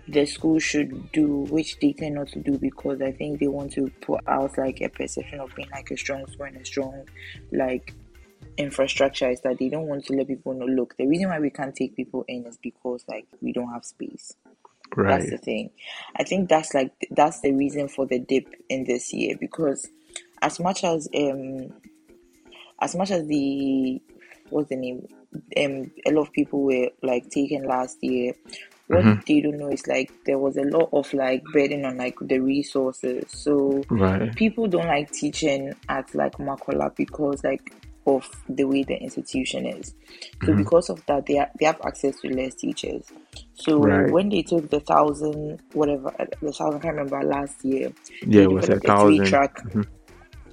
the 0.08 0.26
school 0.26 0.58
should 0.58 1.12
do, 1.12 1.46
which 1.50 1.78
they 1.80 1.92
tend 1.92 2.16
not 2.16 2.28
to 2.28 2.40
do 2.40 2.58
because 2.58 3.00
I 3.00 3.12
think 3.12 3.38
they 3.38 3.46
want 3.46 3.72
to 3.72 3.90
put 4.00 4.20
out 4.26 4.58
like 4.58 4.80
a 4.80 4.88
perception 4.88 5.40
of 5.40 5.54
being 5.54 5.70
like 5.70 5.90
a 5.90 5.96
strong 5.96 6.26
school 6.26 6.46
and 6.46 6.56
a 6.56 6.64
strong 6.64 7.04
like 7.52 7.94
infrastructure 8.56 9.30
is 9.30 9.40
that 9.42 9.58
they 9.58 9.68
don't 9.68 9.86
want 9.86 10.04
to 10.04 10.12
let 10.14 10.26
people 10.26 10.52
know 10.52 10.66
look 10.66 10.94
the 10.98 11.06
reason 11.06 11.28
why 11.28 11.38
we 11.38 11.50
can't 11.50 11.74
take 11.74 11.96
people 11.96 12.24
in 12.28 12.44
is 12.46 12.58
because 12.58 13.04
like 13.08 13.26
we 13.40 13.52
don't 13.52 13.72
have 13.72 13.84
space 13.84 14.34
that's 14.96 15.30
the 15.30 15.38
thing. 15.38 15.70
I 16.16 16.24
think 16.24 16.48
that's 16.48 16.74
like 16.74 16.92
that's 17.10 17.40
the 17.40 17.52
reason 17.52 17.88
for 17.88 18.06
the 18.06 18.18
dip 18.18 18.46
in 18.68 18.84
this 18.84 19.12
year 19.12 19.36
because 19.38 19.88
as 20.40 20.58
much 20.60 20.84
as 20.84 21.08
um 21.14 21.72
as 22.80 22.94
much 22.94 23.10
as 23.10 23.26
the 23.26 24.00
what's 24.50 24.68
the 24.68 24.76
name 24.76 25.06
um 25.56 25.90
a 26.06 26.10
lot 26.12 26.22
of 26.22 26.32
people 26.32 26.62
were 26.62 26.90
like 27.02 27.30
taken 27.30 27.64
last 27.64 27.98
year 28.02 28.34
what 28.88 29.04
hmm 29.04 29.20
they 29.26 29.40
don't 29.40 29.58
know 29.58 29.70
is 29.70 29.86
like 29.86 30.12
there 30.26 30.38
was 30.38 30.56
a 30.56 30.62
lot 30.62 30.88
of 30.92 31.12
like 31.14 31.42
burden 31.52 31.84
on 31.84 31.96
like 31.96 32.16
the 32.20 32.38
resources. 32.38 33.24
So 33.32 33.84
Right. 33.88 34.34
people 34.36 34.68
don't 34.68 34.86
like 34.86 35.10
teaching 35.12 35.74
at 35.88 36.14
like 36.14 36.34
Makola 36.34 36.94
because 36.94 37.42
like 37.42 37.72
of 38.06 38.28
the 38.48 38.64
way 38.64 38.82
the 38.82 38.96
institution 38.96 39.66
is. 39.66 39.94
So 40.42 40.48
mm-hmm. 40.48 40.58
because 40.58 40.90
of 40.90 41.04
that, 41.06 41.26
they, 41.26 41.44
they 41.58 41.66
have 41.66 41.80
access 41.84 42.20
to 42.20 42.28
less 42.28 42.54
teachers. 42.54 43.04
So 43.54 43.78
right. 43.78 44.10
when 44.10 44.28
they 44.28 44.42
took 44.42 44.70
the 44.70 44.80
thousand, 44.80 45.60
whatever, 45.72 46.12
the 46.40 46.52
thousand, 46.52 46.80
I 46.80 46.82
can't 46.82 46.96
remember 46.96 47.22
last 47.22 47.64
year. 47.64 47.92
Yeah, 48.26 48.42
it 48.42 48.50
was 48.50 48.68
a 48.68 48.80
thousand. 48.80 49.16
Three 49.18 49.26
track, 49.26 49.56
mm-hmm. 49.64 49.82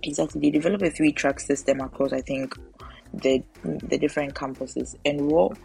Exactly, 0.02 0.42
they 0.42 0.50
developed 0.52 0.84
a 0.84 0.92
three 0.92 1.12
track 1.12 1.40
system 1.40 1.82
across, 1.82 2.14
I 2.14 2.22
think, 2.22 2.56
the 3.14 3.44
the 3.64 3.98
different 3.98 4.34
campuses. 4.34 4.96
And 5.04 5.30
what 5.30 5.58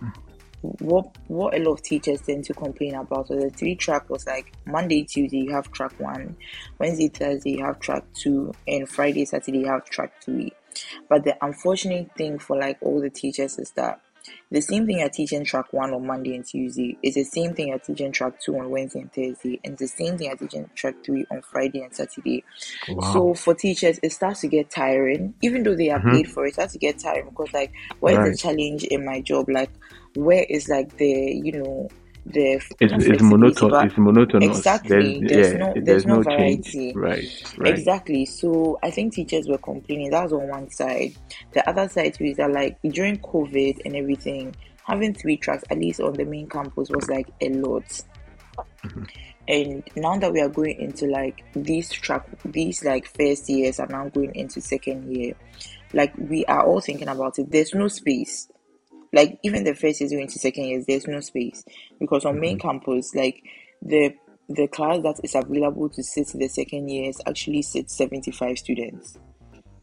what 0.81 1.17
what 1.29 1.55
a 1.55 1.59
lot 1.59 1.75
of 1.75 1.83
teachers 1.83 2.23
tend 2.23 2.45
to 2.47 2.55
complain 2.55 2.95
about. 2.95 3.29
So 3.29 3.37
the 3.37 3.51
three 3.51 3.75
track 3.77 4.09
was 4.11 4.27
like 4.27 4.53
Monday, 4.67 5.05
Tuesday 5.05 5.39
you 5.39 5.53
have 5.53 5.71
track 5.71 5.93
one, 5.99 6.37
Wednesday, 6.79 7.09
Thursday 7.09 7.59
you 7.59 7.65
have 7.65 7.79
track 7.81 8.05
two, 8.15 8.53
and 8.67 8.89
Friday, 8.89 9.25
Saturday 9.25 9.59
you 9.59 9.67
have 9.67 9.85
track 9.85 10.13
three. 10.23 10.53
But 11.09 11.25
the 11.25 11.37
unfortunate 11.45 12.11
thing 12.17 12.39
for 12.39 12.59
like 12.59 12.79
all 12.81 13.01
the 13.01 13.11
teachers 13.11 13.59
is 13.59 13.71
that 13.73 14.01
the 14.51 14.61
same 14.61 14.87
thing 14.87 15.01
you're 15.01 15.09
teaching 15.09 15.45
track 15.45 15.73
one 15.73 15.93
on 15.93 16.07
Monday 16.07 16.35
and 16.35 16.47
Tuesday 16.47 16.97
is 17.03 17.15
the 17.15 17.25
same 17.25 17.55
thing 17.55 17.69
you're 17.69 17.79
teaching 17.79 18.13
track 18.13 18.41
two 18.41 18.57
on 18.59 18.71
Wednesday 18.71 19.01
and 19.01 19.13
Thursday, 19.13 19.61
and 19.65 19.77
the 19.77 19.87
same 19.87 20.17
thing 20.17 20.29
you're 20.29 20.37
teaching 20.37 20.71
track 20.75 20.95
three 21.05 21.27
on 21.31 21.43
Friday 21.43 21.83
and 21.83 21.95
Saturday. 21.95 22.45
Wow. 22.89 23.13
So 23.13 23.35
for 23.35 23.55
teachers, 23.55 23.99
it 24.03 24.13
starts 24.13 24.41
to 24.41 24.49
get 24.49 24.71
tiring, 24.71 25.35
even 25.43 25.63
though 25.63 25.77
they 25.77 25.91
are 25.91 25.99
mm-hmm. 25.99 26.13
paid 26.13 26.31
for 26.31 26.47
it. 26.47 26.51
It 26.51 26.55
starts 26.55 26.73
to 26.75 26.79
get 26.79 26.99
tiring 26.99 27.31
because 27.31 27.53
like, 27.53 27.73
what 28.01 28.15
right. 28.15 28.29
is 28.29 28.37
the 28.37 28.43
challenge 28.43 28.85
in 28.85 29.05
my 29.05 29.21
job? 29.21 29.49
Like, 29.49 29.71
where 30.15 30.45
is 30.49 30.69
like 30.69 30.97
the 30.97 31.41
you 31.43 31.53
know 31.53 31.89
the 32.27 32.61
it's, 32.81 33.07
it's 33.07 33.23
monotonous. 33.23 33.85
It's 33.85 33.99
monotonous. 33.99 34.59
Exactly. 34.59 35.21
There's, 35.21 35.31
there's 35.31 35.53
yeah, 35.53 35.59
no 35.59 35.73
there's, 35.75 35.85
there's 35.85 36.07
no, 36.07 36.17
no 36.17 36.23
variety. 36.23 36.93
Right, 36.95 37.55
right. 37.59 37.75
Exactly. 37.75 38.25
So 38.25 38.79
I 38.83 38.91
think 38.91 39.15
teachers 39.15 39.47
were 39.49 39.59
complaining. 39.59 40.11
that's 40.11 40.33
on 40.33 40.49
one 40.49 40.71
side. 40.71 41.15
The 41.53 41.69
other 41.69 41.89
side 41.89 42.17
is 42.19 42.37
that 42.39 42.51
like 42.51 42.79
during 42.83 43.19
COVID 43.19 43.81
and 43.85 43.97
everything, 43.97 44.55
having 44.85 45.15
three 45.15 45.37
tracks 45.37 45.65
at 45.71 45.79
least 45.79 46.01
on 46.01 46.15
the 46.15 46.25
main 46.25 46.49
campus 46.49 46.89
was 46.91 47.09
like 47.09 47.29
a 47.41 47.51
lot. 47.51 47.85
Mm-hmm. 48.85 49.05
And 49.47 49.83
now 49.97 50.17
that 50.19 50.33
we 50.33 50.41
are 50.41 50.49
going 50.49 50.81
into 50.81 51.07
like 51.07 51.45
these 51.55 51.91
track, 51.91 52.27
these 52.47 52.83
like 52.83 53.07
first 53.07 53.51
years 53.51 53.79
are 53.79 53.87
now 53.89 54.09
going 54.09 54.35
into 54.35 54.63
second 54.63 55.15
year, 55.15 55.35
like 55.93 56.17
we 56.17 56.47
are 56.47 56.65
all 56.65 56.81
thinking 56.81 57.09
about 57.09 57.39
it. 57.39 57.51
There's 57.51 57.75
no 57.75 57.89
space 57.89 58.49
like 59.15 59.39
even 59.43 59.65
the 59.65 59.75
first 59.75 60.01
years 60.01 60.13
going 60.13 60.29
to 60.29 60.39
second 60.39 60.65
years, 60.65 60.87
there's 60.87 61.07
no 61.07 61.21
space 61.21 61.65
because 62.01 62.25
on 62.25 62.41
main 62.41 62.59
mm-hmm. 62.59 62.69
campus, 62.69 63.15
like 63.15 63.43
the 63.81 64.15
the 64.49 64.67
class 64.69 65.01
that 65.03 65.21
is 65.23 65.35
available 65.35 65.89
to 65.89 66.03
sit 66.03 66.29
the 66.35 66.49
second 66.49 66.89
years 66.89 67.19
actually 67.27 67.63
sits 67.63 67.97
75 67.97 68.59
students. 68.59 69.17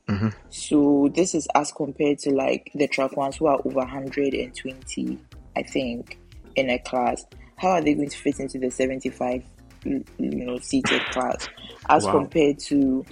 Mm-hmm. 0.07 0.29
So 0.49 1.09
this 1.15 1.33
is 1.33 1.47
as 1.55 1.71
compared 1.71 2.19
to 2.19 2.31
like 2.31 2.69
the 2.75 2.87
track 2.87 3.15
ones 3.17 3.37
who 3.37 3.47
are 3.47 3.59
over 3.65 3.79
120, 3.79 5.19
I 5.55 5.63
think, 5.63 6.19
in 6.55 6.69
a 6.69 6.77
class. 6.79 7.25
How 7.57 7.69
are 7.69 7.81
they 7.81 7.93
going 7.93 8.09
to 8.09 8.17
fit 8.17 8.39
into 8.39 8.59
the 8.59 8.69
75, 8.69 9.43
you 9.83 10.03
know, 10.19 10.59
seated 10.59 11.01
class 11.05 11.47
as 11.89 12.05
wow. 12.05 12.11
compared 12.11 12.59
to, 12.59 13.05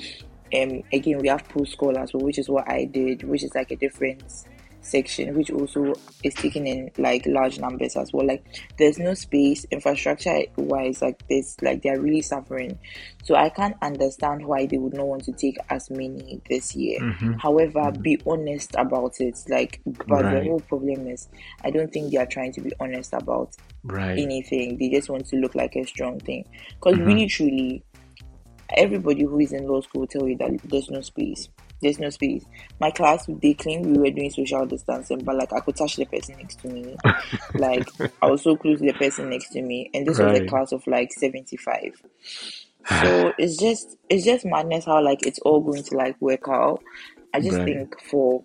um, 0.53 0.83
again, 0.91 1.19
we 1.19 1.29
have 1.29 1.47
post 1.49 1.73
scholars, 1.73 2.11
which 2.13 2.37
is 2.37 2.49
what 2.49 2.69
I 2.69 2.85
did, 2.85 3.23
which 3.23 3.43
is 3.43 3.55
like 3.55 3.71
a 3.71 3.75
different 3.75 4.23
section 4.81 5.35
which 5.35 5.51
also 5.51 5.93
is 6.23 6.33
taking 6.35 6.65
in 6.65 6.89
like 6.97 7.25
large 7.25 7.59
numbers 7.59 7.95
as 7.95 8.11
well 8.13 8.25
like 8.25 8.43
there's 8.77 8.97
no 8.97 9.13
space 9.13 9.65
infrastructure 9.71 10.41
wise 10.55 11.01
like 11.01 11.27
this 11.27 11.55
like 11.61 11.81
they're 11.81 11.99
really 11.99 12.21
suffering 12.21 12.77
so 13.23 13.35
i 13.35 13.49
can't 13.49 13.75
understand 13.81 14.45
why 14.45 14.65
they 14.65 14.77
would 14.77 14.93
not 14.93 15.05
want 15.05 15.23
to 15.23 15.31
take 15.33 15.57
as 15.69 15.89
many 15.89 16.41
this 16.49 16.75
year 16.75 16.99
mm-hmm. 16.99 17.33
however 17.33 17.79
mm-hmm. 17.79 18.01
be 18.01 18.19
honest 18.25 18.73
about 18.77 19.19
it 19.19 19.37
like 19.49 19.81
but 19.85 20.23
right. 20.23 20.35
the 20.35 20.49
whole 20.49 20.61
problem 20.61 21.07
is 21.07 21.27
i 21.63 21.69
don't 21.69 21.91
think 21.91 22.11
they 22.11 22.17
are 22.17 22.25
trying 22.25 22.51
to 22.51 22.61
be 22.61 22.71
honest 22.79 23.13
about 23.13 23.55
right. 23.83 24.17
anything 24.17 24.77
they 24.77 24.89
just 24.89 25.09
want 25.09 25.25
to 25.25 25.35
look 25.35 25.55
like 25.55 25.75
a 25.75 25.85
strong 25.85 26.19
thing 26.19 26.45
because 26.75 26.95
mm-hmm. 26.95 27.07
really 27.07 27.27
truly 27.27 27.83
everybody 28.77 29.23
who 29.23 29.39
is 29.39 29.51
in 29.51 29.67
law 29.67 29.81
school 29.81 30.01
will 30.01 30.07
tell 30.07 30.27
you 30.27 30.37
that 30.37 30.51
there's 30.65 30.89
no 30.89 31.01
space 31.01 31.49
there's 31.81 31.99
no 31.99 32.09
space. 32.09 32.45
My 32.79 32.91
class, 32.91 33.25
they 33.27 33.53
claimed 33.53 33.85
we 33.85 33.97
were 33.97 34.11
doing 34.11 34.29
social 34.29 34.65
distancing, 34.65 35.23
but 35.23 35.35
like 35.35 35.53
I 35.53 35.59
could 35.61 35.75
touch 35.75 35.95
the 35.95 36.05
person 36.05 36.35
next 36.37 36.59
to 36.61 36.67
me. 36.69 36.97
like 37.53 37.87
I 38.21 38.27
was 38.27 38.43
so 38.43 38.55
close 38.57 38.79
to 38.79 38.85
the 38.85 38.93
person 38.93 39.29
next 39.29 39.49
to 39.51 39.61
me, 39.61 39.89
and 39.93 40.05
this 40.05 40.19
right. 40.19 40.31
was 40.31 40.39
a 40.41 40.45
class 40.45 40.71
of 40.71 40.85
like 40.87 41.11
75. 41.13 42.01
So 43.01 43.33
it's 43.37 43.57
just 43.57 43.97
it's 44.09 44.23
just 44.23 44.45
madness 44.45 44.85
how 44.85 45.03
like 45.03 45.23
it's 45.23 45.37
all 45.39 45.59
going 45.59 45.83
to 45.83 45.97
like 45.97 46.19
work 46.21 46.47
out. 46.47 46.81
I 47.33 47.41
just 47.41 47.57
right. 47.57 47.65
think 47.65 48.01
for 48.01 48.41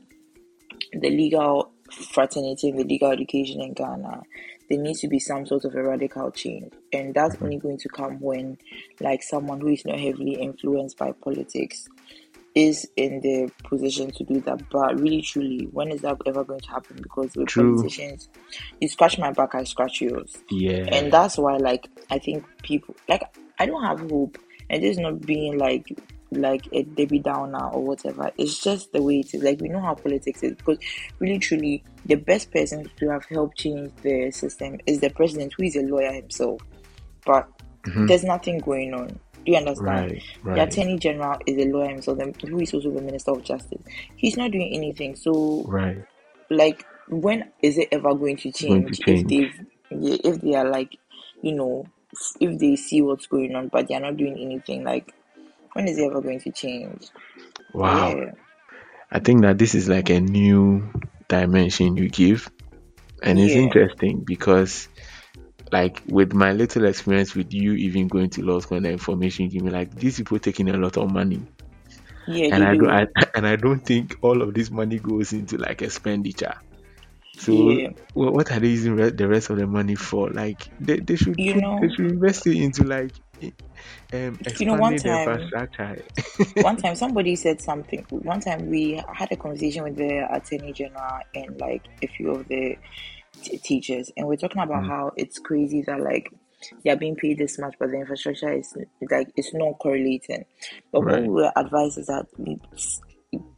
the 0.92 1.08
legal 1.08 1.70
fraternity 1.90 2.70
and 2.70 2.78
the 2.78 2.84
legal 2.84 3.12
education 3.12 3.62
in 3.62 3.74
Ghana, 3.74 4.22
there 4.68 4.78
needs 4.78 5.00
to 5.00 5.08
be 5.08 5.20
some 5.20 5.46
sort 5.46 5.64
of 5.64 5.74
a 5.76 5.82
radical 5.82 6.30
change, 6.32 6.72
and 6.92 7.14
that's 7.14 7.36
mm-hmm. 7.36 7.44
only 7.44 7.58
going 7.58 7.78
to 7.78 7.88
come 7.88 8.20
when 8.20 8.58
like 9.00 9.22
someone 9.22 9.60
who 9.60 9.68
is 9.68 9.84
not 9.86 10.00
heavily 10.00 10.34
influenced 10.34 10.98
by 10.98 11.12
politics 11.12 11.88
is 12.54 12.88
in 12.96 13.20
the 13.20 13.50
position 13.64 14.10
to 14.12 14.24
do 14.24 14.40
that. 14.42 14.68
But 14.70 15.00
really, 15.00 15.22
truly, 15.22 15.68
when 15.72 15.90
is 15.90 16.02
that 16.02 16.18
ever 16.26 16.44
going 16.44 16.60
to 16.60 16.70
happen? 16.70 16.96
Because 17.02 17.34
with 17.34 17.48
True. 17.48 17.76
politicians, 17.76 18.28
you 18.80 18.88
scratch 18.88 19.18
my 19.18 19.32
back, 19.32 19.54
I 19.54 19.64
scratch 19.64 20.00
yours. 20.00 20.36
Yeah. 20.50 20.86
And 20.92 21.12
that's 21.12 21.36
why, 21.36 21.56
like, 21.56 21.88
I 22.10 22.18
think 22.18 22.44
people, 22.62 22.94
like, 23.08 23.22
I 23.58 23.66
don't 23.66 23.82
have 23.82 24.08
hope. 24.10 24.38
And 24.70 24.82
this 24.82 24.92
is 24.92 24.98
not 24.98 25.20
being 25.20 25.58
like, 25.58 25.88
like 26.30 26.66
a 26.72 26.82
Debbie 26.82 27.18
Downer 27.18 27.68
or 27.68 27.84
whatever. 27.84 28.30
It's 28.38 28.58
just 28.58 28.92
the 28.92 29.02
way 29.02 29.20
it 29.20 29.34
is. 29.34 29.42
Like 29.42 29.60
we 29.60 29.68
know 29.68 29.80
how 29.80 29.94
politics 29.94 30.42
is 30.42 30.54
because 30.54 30.78
really 31.18 31.38
truly 31.38 31.84
the 32.06 32.16
best 32.16 32.50
person 32.50 32.90
to 32.96 33.08
have 33.10 33.24
helped 33.26 33.58
change 33.58 33.92
the 34.02 34.30
system 34.30 34.78
is 34.86 35.00
the 35.00 35.10
president 35.10 35.54
who 35.56 35.64
is 35.64 35.76
a 35.76 35.82
lawyer 35.82 36.12
himself. 36.12 36.60
But 37.24 37.48
mm-hmm. 37.84 38.06
there's 38.06 38.24
nothing 38.24 38.58
going 38.58 38.94
on. 38.94 39.20
Do 39.44 39.52
you 39.52 39.58
understand? 39.58 40.12
Right, 40.12 40.22
right. 40.42 40.54
The 40.56 40.62
Attorney 40.62 40.98
General 40.98 41.38
is 41.46 41.58
a 41.58 41.68
lawyer 41.68 41.90
himself, 41.90 42.18
who 42.18 42.60
is 42.60 42.72
also 42.72 42.90
the 42.90 43.02
Minister 43.02 43.32
of 43.32 43.44
Justice. 43.44 43.82
He's 44.16 44.36
not 44.36 44.50
doing 44.50 44.72
anything. 44.74 45.16
So, 45.16 45.64
right. 45.66 46.04
like, 46.50 46.84
when 47.08 47.50
is 47.62 47.78
it 47.78 47.88
ever 47.92 48.14
going 48.14 48.36
to 48.38 48.52
change, 48.52 49.00
going 49.04 49.26
to 49.28 49.34
change. 49.34 49.54
if 49.90 50.00
they 50.00 50.28
if 50.28 50.40
they 50.40 50.54
are 50.54 50.68
like, 50.68 50.96
you 51.42 51.52
know, 51.52 51.86
if 52.40 52.58
they 52.58 52.76
see 52.76 53.02
what's 53.02 53.26
going 53.26 53.54
on, 53.54 53.68
but 53.68 53.88
they 53.88 53.94
are 53.94 54.00
not 54.00 54.16
doing 54.16 54.38
anything? 54.38 54.84
Like, 54.84 55.12
when 55.74 55.88
is 55.88 55.98
it 55.98 56.04
ever 56.04 56.22
going 56.22 56.40
to 56.40 56.52
change? 56.52 57.08
Wow. 57.74 58.16
Yeah. 58.16 58.32
I 59.10 59.18
think 59.18 59.42
that 59.42 59.58
this 59.58 59.74
is 59.74 59.88
like 59.88 60.10
a 60.10 60.20
new 60.20 60.90
dimension 61.28 61.96
you 61.96 62.08
give, 62.08 62.50
and 63.22 63.38
it's 63.38 63.54
interesting 63.54 64.24
because 64.26 64.88
like 65.72 66.02
with 66.06 66.32
my 66.32 66.52
little 66.52 66.84
experience 66.84 67.34
with 67.34 67.52
you 67.52 67.72
even 67.72 68.08
going 68.08 68.30
to 68.30 68.42
law 68.42 68.60
school 68.60 68.76
and 68.76 68.86
the 68.86 68.90
information 68.90 69.46
you 69.46 69.50
give 69.50 69.62
me 69.62 69.70
like 69.70 69.94
these 69.94 70.16
people 70.16 70.38
taking 70.38 70.68
a 70.68 70.76
lot 70.76 70.96
of 70.96 71.10
money 71.10 71.40
yeah, 72.26 72.54
and 72.54 72.64
I, 72.64 72.76
do. 72.76 72.88
I 72.88 73.06
and 73.34 73.46
I 73.46 73.56
don't 73.56 73.80
think 73.80 74.16
all 74.22 74.42
of 74.42 74.54
this 74.54 74.70
money 74.70 74.98
goes 74.98 75.32
into 75.32 75.58
like 75.58 75.82
expenditure. 75.82 76.54
So 77.36 77.70
yeah. 77.70 77.88
what 78.14 78.52
are 78.52 78.60
they 78.60 78.68
using 78.68 78.94
the 78.96 79.28
rest 79.28 79.50
of 79.50 79.58
the 79.58 79.66
money 79.66 79.96
for? 79.96 80.30
Like 80.30 80.68
they, 80.78 81.00
they 81.00 81.16
should 81.16 81.34
you 81.36 81.60
know, 81.60 81.80
they 81.80 81.88
should 81.88 82.12
invest 82.12 82.46
it 82.46 82.56
into 82.56 82.84
like 82.84 83.12
um, 84.12 84.38
you 84.58 84.66
know 84.66 84.74
one 84.74 84.96
time 84.96 85.50
one 86.56 86.76
time 86.76 86.94
somebody 86.94 87.34
said 87.34 87.60
something. 87.60 88.06
One 88.10 88.40
time 88.40 88.70
we 88.70 89.02
had 89.12 89.32
a 89.32 89.36
conversation 89.36 89.82
with 89.82 89.96
the 89.96 90.32
attorney 90.32 90.72
general 90.72 91.20
and 91.34 91.60
like 91.60 91.82
a 92.02 92.06
few 92.06 92.30
of 92.30 92.46
the 92.46 92.78
t- 93.42 93.58
teachers, 93.58 94.10
and 94.16 94.26
we're 94.26 94.36
talking 94.36 94.62
about 94.62 94.84
mm. 94.84 94.88
how 94.88 95.12
it's 95.16 95.38
crazy 95.38 95.82
that 95.82 96.00
like 96.00 96.30
they're 96.84 96.96
being 96.96 97.16
paid 97.16 97.38
this 97.38 97.58
much, 97.58 97.74
but 97.78 97.90
the 97.90 97.98
infrastructure 97.98 98.52
is 98.52 98.74
like 99.10 99.30
it's 99.36 99.52
not 99.54 99.78
correlating. 99.78 100.44
But 100.92 101.02
right. 101.02 101.14
what 101.14 101.22
we 101.22 101.28
were 101.28 101.52
advised 101.56 101.98
is 101.98 102.06
that 102.06 102.26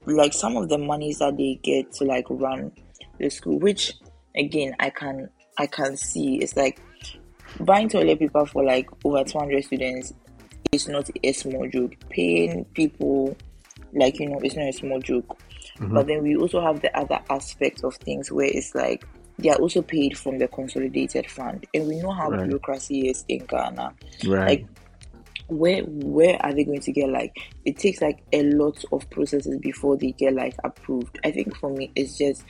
like 0.06 0.32
some 0.32 0.56
of 0.56 0.68
the 0.68 0.78
monies 0.78 1.18
that 1.18 1.36
they 1.36 1.58
get 1.62 1.92
to 1.92 2.04
like 2.04 2.26
run 2.30 2.72
the 3.18 3.30
school, 3.30 3.58
which 3.58 3.94
again 4.36 4.74
I 4.80 4.90
can 4.90 5.30
I 5.58 5.66
can 5.66 5.96
see 5.96 6.36
it's 6.36 6.56
like 6.56 6.80
buying 7.60 7.88
toilet 7.88 8.18
paper 8.18 8.44
for 8.46 8.64
like 8.64 8.88
over 9.04 9.24
200 9.24 9.64
students 9.64 10.12
is 10.72 10.88
not 10.88 11.08
a 11.22 11.32
small 11.32 11.68
joke. 11.68 11.94
Paying 12.10 12.64
people 12.74 13.36
like 13.92 14.18
you 14.18 14.28
know 14.28 14.40
it's 14.42 14.56
not 14.56 14.68
a 14.68 14.72
small 14.72 15.00
joke. 15.00 15.38
Mm-hmm. 15.78 15.94
But 15.94 16.06
then 16.06 16.22
we 16.22 16.36
also 16.36 16.60
have 16.60 16.80
the 16.80 16.96
other 16.98 17.20
aspect 17.28 17.84
of 17.84 17.94
things 17.96 18.32
where 18.32 18.46
it's 18.46 18.74
like 18.74 19.06
they 19.38 19.50
are 19.50 19.56
also 19.56 19.82
paid 19.82 20.16
from 20.16 20.38
the 20.38 20.48
consolidated 20.48 21.30
fund. 21.30 21.66
And 21.74 21.86
we 21.86 22.00
know 22.00 22.12
how 22.12 22.30
right. 22.30 22.44
bureaucracy 22.44 23.08
is 23.08 23.24
in 23.28 23.44
Ghana. 23.46 23.94
Right. 24.24 24.48
Like 24.48 24.66
where 25.48 25.82
where 25.82 26.36
are 26.44 26.52
they 26.52 26.64
going 26.64 26.80
to 26.80 26.92
get 26.92 27.08
like 27.08 27.36
it 27.64 27.78
takes 27.78 28.00
like 28.00 28.18
a 28.32 28.42
lot 28.42 28.84
of 28.90 29.08
processes 29.10 29.56
before 29.58 29.96
they 29.96 30.12
get 30.12 30.34
like 30.34 30.54
approved. 30.64 31.18
I 31.24 31.30
think 31.30 31.56
for 31.56 31.70
me 31.70 31.92
it's 31.94 32.18
just 32.18 32.44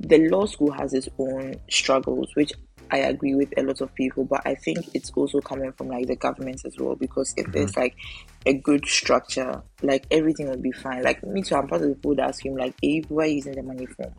the 0.00 0.28
law 0.28 0.46
school 0.46 0.70
has 0.72 0.94
its 0.94 1.08
own 1.18 1.56
struggles, 1.68 2.34
which 2.34 2.52
I 2.90 2.98
agree 2.98 3.34
with 3.34 3.52
a 3.56 3.62
lot 3.62 3.80
of 3.80 3.94
people, 3.94 4.24
but 4.24 4.42
I 4.46 4.54
think 4.54 4.86
it's 4.94 5.10
also 5.14 5.40
coming 5.40 5.72
from 5.72 5.88
like 5.88 6.06
the 6.06 6.16
government 6.16 6.62
as 6.64 6.76
well. 6.78 6.96
Because 6.96 7.34
if 7.36 7.50
there's 7.52 7.76
like 7.76 7.96
a 8.46 8.54
good 8.54 8.86
structure, 8.86 9.62
like 9.82 10.06
everything 10.10 10.48
will 10.48 10.56
be 10.56 10.72
fine. 10.72 11.02
Like 11.02 11.22
me 11.22 11.42
too, 11.42 11.56
I'm 11.56 11.68
part 11.68 11.82
of 11.82 11.88
the 11.88 11.94
people 11.94 12.16
that 12.16 12.30
assume 12.30 12.56
like, 12.56 12.74
hey, 12.82 13.02
who 13.08 13.20
are 13.20 13.26
you 13.26 13.36
using 13.36 13.54
the 13.54 13.62
money 13.62 13.86
for? 13.86 14.12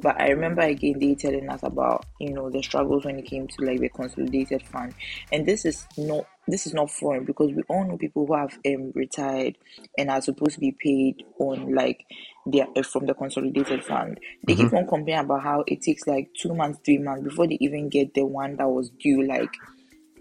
But 0.00 0.20
I 0.20 0.28
remember 0.28 0.62
again 0.62 0.98
they 0.98 1.14
telling 1.14 1.48
us 1.48 1.62
about 1.62 2.04
you 2.20 2.32
know 2.32 2.50
the 2.50 2.62
struggles 2.62 3.04
when 3.04 3.18
it 3.18 3.26
came 3.26 3.46
to 3.46 3.64
like 3.64 3.80
the 3.80 3.88
consolidated 3.88 4.62
fund, 4.62 4.94
and 5.30 5.46
this 5.46 5.64
is 5.64 5.86
not 5.96 6.26
this 6.48 6.66
is 6.66 6.74
not 6.74 6.90
foreign 6.90 7.24
because 7.24 7.52
we 7.52 7.62
all 7.68 7.86
know 7.86 7.96
people 7.96 8.26
who 8.26 8.34
have 8.34 8.58
um, 8.66 8.92
retired 8.94 9.56
and 9.96 10.10
are 10.10 10.20
supposed 10.20 10.54
to 10.54 10.60
be 10.60 10.72
paid 10.72 11.24
on 11.38 11.74
like 11.74 12.04
their 12.46 12.66
uh, 12.76 12.82
from 12.82 13.06
the 13.06 13.14
consolidated 13.14 13.84
fund. 13.84 14.18
They 14.46 14.54
keep 14.54 14.72
on 14.72 14.86
complaining 14.86 15.24
about 15.24 15.42
how 15.42 15.64
it 15.66 15.82
takes 15.82 16.06
like 16.06 16.30
two 16.34 16.54
months, 16.54 16.80
three 16.84 16.98
months 16.98 17.24
before 17.24 17.46
they 17.46 17.58
even 17.60 17.88
get 17.88 18.14
the 18.14 18.26
one 18.26 18.56
that 18.56 18.68
was 18.68 18.90
due 18.90 19.22
like 19.22 19.50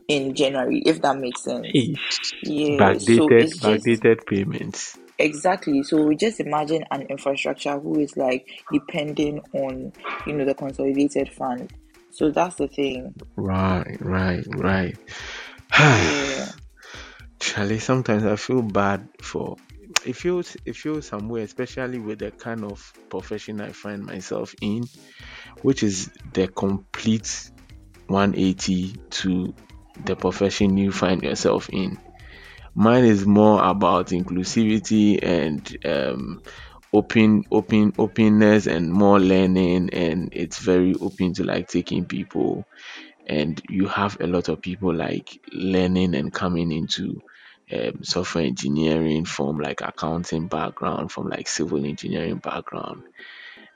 in 0.07 0.35
January, 0.35 0.81
if 0.85 1.01
that 1.01 1.17
makes 1.17 1.43
sense. 1.43 1.67
Yeah, 2.43 2.97
so 2.97 3.29
backdated, 3.29 3.31
it's 3.31 3.57
just 3.57 3.85
backdated 3.85 4.25
payments. 4.25 4.97
exactly. 5.17 5.83
So 5.83 6.03
we 6.03 6.15
just 6.15 6.39
imagine 6.39 6.83
an 6.91 7.03
infrastructure 7.03 7.79
who 7.79 7.99
is 7.99 8.17
like 8.17 8.47
depending 8.71 9.41
on 9.53 9.93
you 10.25 10.33
know 10.33 10.45
the 10.45 10.55
consolidated 10.55 11.31
fund. 11.31 11.71
So 12.11 12.29
that's 12.29 12.55
the 12.55 12.67
thing. 12.67 13.15
Right, 13.35 13.97
right, 13.99 14.45
right. 14.55 14.97
Yeah. 15.73 16.47
Charlie, 17.39 17.79
sometimes 17.79 18.23
I 18.23 18.35
feel 18.35 18.61
bad 18.61 19.07
for 19.21 19.57
it 20.05 20.15
feels 20.15 20.57
it 20.65 20.75
feels 20.75 21.07
some 21.07 21.29
way, 21.29 21.41
especially 21.41 21.99
with 21.99 22.19
the 22.19 22.31
kind 22.31 22.63
of 22.63 22.93
profession 23.09 23.61
I 23.61 23.71
find 23.71 24.05
myself 24.05 24.55
in, 24.61 24.85
which 25.61 25.83
is 25.83 26.11
the 26.33 26.47
complete 26.47 27.51
180 28.07 28.95
to 29.09 29.53
the 30.05 30.15
profession 30.15 30.77
you 30.77 30.91
find 30.91 31.23
yourself 31.23 31.69
in. 31.69 31.97
Mine 32.73 33.05
is 33.05 33.25
more 33.25 33.63
about 33.63 34.07
inclusivity 34.07 35.19
and 35.21 35.77
um, 35.85 36.41
open, 36.93 37.43
open, 37.51 37.93
openness 37.97 38.67
and 38.67 38.91
more 38.91 39.19
learning, 39.19 39.89
and 39.91 40.29
it's 40.33 40.59
very 40.59 40.95
open 40.95 41.33
to 41.33 41.43
like 41.43 41.67
taking 41.67 42.05
people. 42.05 42.65
And 43.27 43.61
you 43.69 43.87
have 43.87 44.19
a 44.19 44.27
lot 44.27 44.49
of 44.49 44.61
people 44.61 44.93
like 44.93 45.39
learning 45.51 46.15
and 46.15 46.33
coming 46.33 46.71
into 46.71 47.21
um, 47.71 48.03
software 48.03 48.45
engineering 48.45 49.25
from 49.25 49.59
like 49.59 49.81
accounting 49.81 50.47
background, 50.47 51.11
from 51.11 51.29
like 51.29 51.47
civil 51.47 51.85
engineering 51.85 52.37
background, 52.37 53.03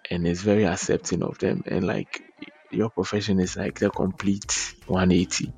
and 0.09 0.27
it's 0.27 0.41
very 0.41 0.65
accepting 0.65 1.23
of 1.23 1.37
them. 1.39 1.63
And 1.65 1.85
like 1.85 2.23
your 2.71 2.89
profession 2.89 3.39
is 3.39 3.55
like 3.55 3.79
the 3.79 3.89
complete 3.89 4.75
180. 4.87 5.53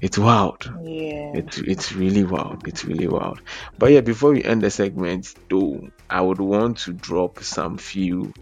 It's 0.00 0.18
wild. 0.18 0.64
Yeah. 0.82 1.32
It's 1.34 1.58
it's 1.58 1.92
really 1.92 2.24
wild. 2.24 2.66
It's 2.66 2.84
really 2.84 3.06
wild. 3.06 3.40
But 3.78 3.92
yeah, 3.92 4.00
before 4.00 4.32
we 4.32 4.42
end 4.42 4.62
the 4.62 4.70
segment, 4.70 5.32
though, 5.48 5.88
I 6.10 6.20
would 6.20 6.40
want 6.40 6.78
to 6.78 6.92
drop 6.92 7.42
some 7.44 7.78
few 7.78 8.32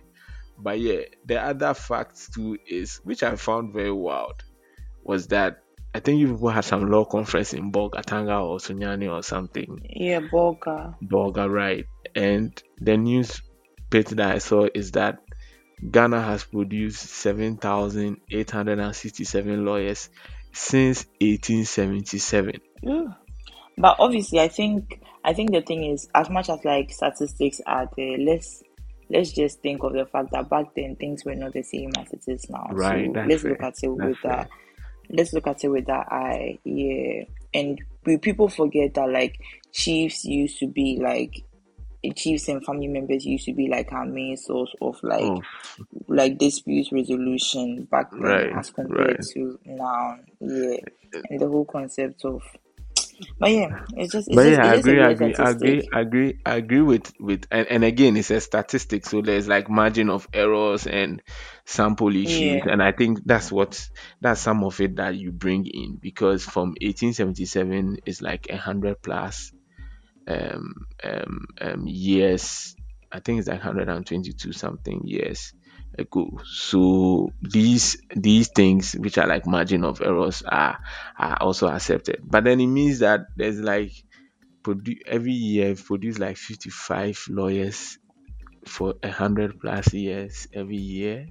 but 0.57 0.79
yeah 0.79 1.01
the 1.25 1.41
other 1.41 1.73
fact 1.73 2.33
too 2.33 2.57
is 2.67 2.97
which 3.03 3.23
I 3.23 3.35
found 3.35 3.73
very 3.73 3.91
wild 3.91 4.43
was 5.03 5.27
that 5.27 5.63
I 5.93 5.99
think 5.99 6.19
you 6.19 6.27
people 6.27 6.49
had 6.49 6.65
some 6.65 6.89
law 6.89 7.03
conference 7.05 7.53
in 7.53 7.71
Bolgatanga 7.71 8.43
or 8.43 8.57
Sunyani 8.57 9.11
or 9.11 9.23
something. 9.23 9.81
Yeah, 9.89 10.19
Boga. 10.19 10.95
Bolga, 11.01 11.51
right? 11.51 11.87
And 12.15 12.61
the 12.79 12.95
news 12.95 13.41
bit 13.89 14.09
that 14.09 14.35
I 14.35 14.37
saw 14.37 14.67
is 14.73 14.91
that 14.91 15.19
Ghana 15.89 16.21
has 16.21 16.43
produced 16.43 16.99
7,867 17.01 19.65
lawyers 19.65 20.09
since 20.51 21.05
1877. 21.21 22.59
Ooh. 22.87 23.09
But 23.77 23.95
obviously, 23.99 24.39
I 24.41 24.49
think 24.49 25.01
I 25.23 25.33
think 25.33 25.51
the 25.51 25.61
thing 25.61 25.85
is, 25.85 26.09
as 26.13 26.29
much 26.29 26.49
as 26.49 26.63
like 26.65 26.91
statistics 26.91 27.61
are 27.65 27.89
there, 27.95 28.17
let's 28.17 28.61
let's 29.09 29.31
just 29.31 29.61
think 29.61 29.81
of 29.83 29.93
the 29.93 30.05
fact 30.05 30.31
that 30.31 30.49
back 30.49 30.75
then 30.75 30.97
things 30.97 31.23
were 31.23 31.35
not 31.35 31.53
the 31.53 31.63
same 31.63 31.91
as 31.97 32.11
it 32.11 32.23
is 32.27 32.49
now. 32.49 32.67
Right, 32.71 33.09
So 33.13 33.21
let's 33.27 33.41
fair. 33.43 33.51
look 33.51 33.63
at 33.63 33.73
it 33.81 33.97
That's 33.97 34.09
with 34.09 34.17
fair. 34.17 34.31
that. 34.31 34.49
Let's 35.09 35.31
look 35.33 35.47
at 35.47 35.63
it 35.63 35.69
with 35.69 35.85
that 35.87 36.07
eye. 36.11 36.59
Yeah, 36.65 37.23
and 37.53 37.81
we 38.05 38.17
people 38.17 38.49
forget 38.49 38.93
that 38.95 39.09
like 39.09 39.39
chiefs 39.71 40.25
used 40.25 40.59
to 40.59 40.67
be 40.67 40.99
like 41.01 41.45
chiefs 42.15 42.47
and 42.47 42.63
family 42.65 42.87
members 42.87 43.25
used 43.25 43.45
to 43.45 43.53
be 43.53 43.67
like 43.69 43.91
our 43.91 44.05
main 44.05 44.37
source 44.37 44.73
of 44.81 44.97
like 45.03 45.21
Oh, 45.23 45.41
like 46.07 46.37
dispute 46.37 46.87
resolution 46.91 47.87
back 47.91 48.11
then 48.11 48.21
right, 48.23 48.51
as 48.55 48.69
compared 48.71 49.17
right. 49.17 49.25
to 49.33 49.59
now. 49.65 50.17
Yeah, 50.39 50.77
and 51.29 51.39
the 51.39 51.47
whole 51.47 51.65
concept 51.65 52.23
of 52.25 52.41
but 53.39 53.51
yeah, 53.51 53.85
it's 53.97 54.13
just 54.13 54.29
it's 54.29 54.35
But 54.35 54.43
just 54.43 54.61
yeah, 54.61 54.65
I 54.65 54.75
agree, 54.75 55.01
I 55.01 55.09
agree, 55.09 55.35
I 55.35 55.49
agree. 55.49 55.89
I 55.93 55.99
agree, 56.01 56.39
I 56.45 56.55
agree 56.55 56.81
with 56.81 57.13
with 57.19 57.45
and, 57.51 57.67
and 57.67 57.83
again 57.83 58.15
it's 58.15 58.31
a 58.31 58.39
statistic, 58.39 59.05
so 59.05 59.21
there's 59.21 59.47
like 59.47 59.69
margin 59.69 60.09
of 60.09 60.27
errors 60.33 60.87
and 60.87 61.21
sample 61.65 62.15
issues, 62.15 62.61
Yeah, 62.61 62.71
and 62.71 62.81
I 62.81 62.91
think 62.93 63.19
that's 63.25 63.51
what 63.51 63.89
that's 64.21 64.39
some 64.41 64.63
of 64.63 64.79
it 64.79 64.95
that 64.97 65.15
you 65.15 65.31
bring 65.31 65.65
in 65.67 65.97
because 66.01 66.43
from 66.43 66.75
1877 66.81 67.97
is 68.05 68.21
like 68.21 68.47
a 68.49 68.57
hundred 68.57 69.01
plus 69.01 69.51
um 70.29 70.73
um 71.03 71.45
um 71.61 71.87
years. 71.87 72.75
I 73.11 73.19
think 73.19 73.39
it's 73.39 73.47
like 73.47 73.63
122 73.63 74.53
something 74.53 75.01
years 75.05 75.53
ago. 75.97 76.39
So 76.45 77.29
these 77.41 77.97
these 78.15 78.49
things 78.49 78.93
which 78.93 79.17
are 79.17 79.27
like 79.27 79.45
margin 79.47 79.83
of 79.83 80.01
errors 80.01 80.43
are 80.43 80.79
are 81.17 81.37
also 81.41 81.67
accepted. 81.67 82.21
But 82.23 82.43
then 82.43 82.59
it 82.59 82.67
means 82.67 82.99
that 82.99 83.21
there's 83.35 83.59
like 83.59 83.91
produ- 84.63 85.01
every 85.05 85.33
year 85.33 85.75
produce 85.75 86.19
like 86.19 86.37
55 86.37 87.25
lawyers 87.29 87.97
for 88.67 88.95
a 89.03 89.09
hundred 89.11 89.59
plus 89.59 89.93
years 89.93 90.47
every 90.53 90.77
year. 90.77 91.27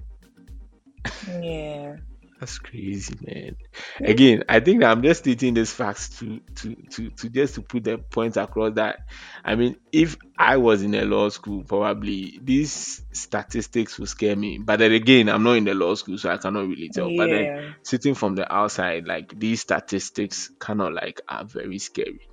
yeah. 1.41 1.95
That's 2.39 2.57
crazy, 2.57 3.15
man. 3.21 3.57
Again, 4.01 4.45
I 4.47 4.61
think 4.61 4.79
that 4.79 4.91
I'm 4.91 5.03
just 5.03 5.21
stating 5.21 5.55
these 5.55 5.73
facts 5.73 6.19
to 6.19 6.39
to 6.55 6.75
to 6.91 7.09
to 7.09 7.29
just 7.29 7.55
to 7.55 7.61
put 7.61 7.83
the 7.83 7.97
point 7.97 8.37
across 8.37 8.75
that 8.75 8.99
I 9.43 9.55
mean, 9.55 9.75
if 9.91 10.15
I 10.37 10.55
was 10.55 10.81
in 10.81 10.95
a 10.95 11.03
law 11.03 11.27
school, 11.29 11.63
probably 11.65 12.39
these 12.41 13.03
statistics 13.11 13.99
would 13.99 14.07
scare 14.07 14.37
me. 14.37 14.57
But 14.57 14.79
then 14.79 14.93
again, 14.93 15.27
I'm 15.27 15.43
not 15.43 15.53
in 15.57 15.65
the 15.65 15.73
law 15.73 15.95
school, 15.95 16.17
so 16.17 16.29
I 16.29 16.37
cannot 16.37 16.67
really 16.67 16.87
tell. 16.89 17.11
But 17.13 17.29
then 17.29 17.75
sitting 17.83 18.15
from 18.15 18.35
the 18.35 18.51
outside, 18.53 19.05
like 19.05 19.37
these 19.37 19.59
statistics 19.59 20.49
kind 20.59 20.81
of 20.81 20.93
like 20.93 21.19
are 21.27 21.43
very 21.43 21.79
scary. 21.79 22.29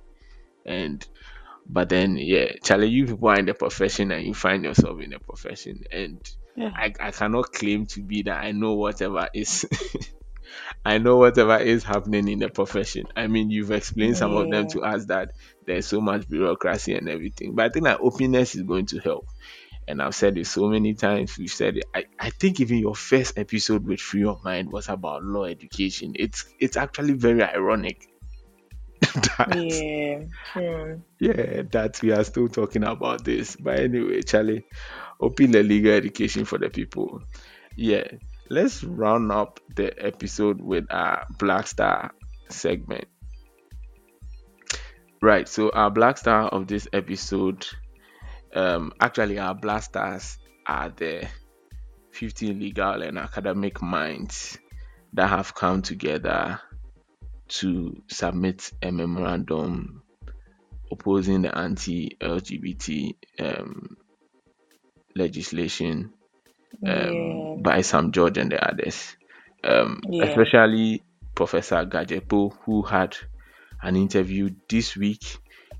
And 0.65 1.05
but 1.67 1.89
then 1.89 2.17
yeah, 2.17 2.53
Charlie, 2.63 2.87
you 2.89 3.07
people 3.07 3.29
are 3.29 3.39
in 3.39 3.45
the 3.45 3.53
profession 3.53 4.11
and 4.11 4.25
you 4.25 4.33
find 4.33 4.63
yourself 4.63 5.01
in 5.01 5.09
the 5.11 5.19
profession 5.19 5.83
and 5.91 6.19
Yeah. 6.57 6.71
I, 6.75 6.93
I 6.99 7.11
cannot 7.11 7.53
claim 7.53 7.85
to 7.87 8.03
be 8.03 8.23
that 8.23 8.43
I 8.43 8.51
know 8.51 8.73
whatever 8.73 9.29
is 9.33 9.65
I 10.85 10.97
know 10.97 11.17
whatever 11.17 11.57
is 11.57 11.83
happening 11.83 12.27
in 12.27 12.39
the 12.39 12.49
profession. 12.49 13.07
I 13.15 13.27
mean, 13.27 13.49
you've 13.51 13.71
explained 13.71 14.17
some 14.17 14.35
of 14.35 14.49
them 14.49 14.67
to 14.69 14.81
us 14.81 15.05
that 15.07 15.31
there's 15.65 15.85
so 15.87 16.01
much 16.01 16.27
bureaucracy 16.29 16.95
and 16.95 17.09
everything, 17.09 17.55
but 17.55 17.65
I 17.65 17.69
think 17.69 17.85
that 17.85 17.99
openness 18.01 18.55
is 18.55 18.63
going 18.63 18.87
to 18.87 18.99
help. 18.99 19.27
And 19.87 20.01
I've 20.01 20.15
said 20.15 20.37
it 20.37 20.47
so 20.47 20.67
many 20.69 20.95
times. 20.95 21.37
We've 21.37 21.49
said 21.51 21.77
it. 21.77 21.85
I, 21.95 22.05
I 22.19 22.31
think 22.31 22.59
even 22.61 22.79
your 22.79 22.95
first 22.95 23.37
episode 23.37 23.85
with 23.85 24.01
Free 24.01 24.21
Your 24.21 24.39
Mind 24.43 24.71
was 24.71 24.89
about 24.89 25.23
law 25.23 25.45
education. 25.45 26.13
It's 26.15 26.45
it's 26.59 26.77
actually 26.77 27.13
very 27.13 27.43
ironic 27.43 28.07
that 29.01 29.55
Yeah. 29.55 30.25
True. 30.53 31.01
yeah 31.19 31.61
that 31.71 32.01
we 32.01 32.11
are 32.11 32.23
still 32.23 32.47
talking 32.49 32.83
about 32.83 33.23
this. 33.23 33.55
But 33.55 33.79
anyway, 33.79 34.21
Charlie, 34.23 34.65
open 35.19 35.51
the 35.51 35.63
legal 35.63 35.93
education 35.93 36.45
for 36.45 36.57
the 36.57 36.69
people. 36.69 37.21
Yeah, 37.75 38.07
let's 38.49 38.83
round 38.83 39.31
up 39.31 39.59
the 39.75 39.93
episode 40.03 40.61
with 40.61 40.85
our 40.89 41.25
Black 41.37 41.67
Star 41.67 42.11
segment. 42.49 43.07
Right, 45.21 45.47
so 45.47 45.71
our 45.71 45.89
Black 45.89 46.17
Star 46.17 46.47
of 46.49 46.67
this 46.67 46.87
episode, 46.93 47.65
um, 48.53 48.93
actually, 48.99 49.39
our 49.39 49.55
Black 49.55 49.83
Stars 49.83 50.37
are 50.65 50.89
the 50.89 51.27
15 52.11 52.59
legal 52.59 53.01
and 53.01 53.17
academic 53.17 53.81
minds 53.81 54.57
that 55.13 55.27
have 55.29 55.55
come 55.55 55.81
together 55.81 56.59
to 57.47 58.01
submit 58.07 58.71
a 58.81 58.91
memorandum 58.91 60.03
opposing 60.91 61.41
the 61.41 61.57
anti-LGBT 61.57 63.15
um, 63.39 63.97
legislation 65.17 66.11
um, 66.85 66.91
Yeah. 66.91 67.55
by 67.61 67.81
Sam 67.81 68.11
George 68.11 68.37
and 68.37 68.51
the 68.51 68.63
others, 68.65 69.15
um, 69.63 69.99
Yeah. 70.09 70.25
especially 70.25 71.03
Professor 71.35 71.85
Gadzekpo, 71.85 72.53
who 72.65 72.81
had 72.83 73.17
an 73.81 73.95
interview 73.95 74.49
this 74.69 74.95
week. 74.95 75.23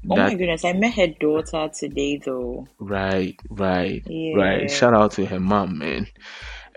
Oh 0.09 0.15
my 0.15 0.35
goodness, 0.35 0.63
I 0.63 0.73
met 0.73 0.93
her 0.95 1.07
daughter 1.07 1.69
today 1.77 2.21
though. 2.23 2.67
right, 2.79 3.35
right, 3.49 4.03
Yeah. 4.07 4.35
right. 4.35 4.71
Shout 4.71 4.93
out 4.93 5.11
to 5.13 5.25
her 5.25 5.39
mom, 5.39 5.79
man. 5.79 6.07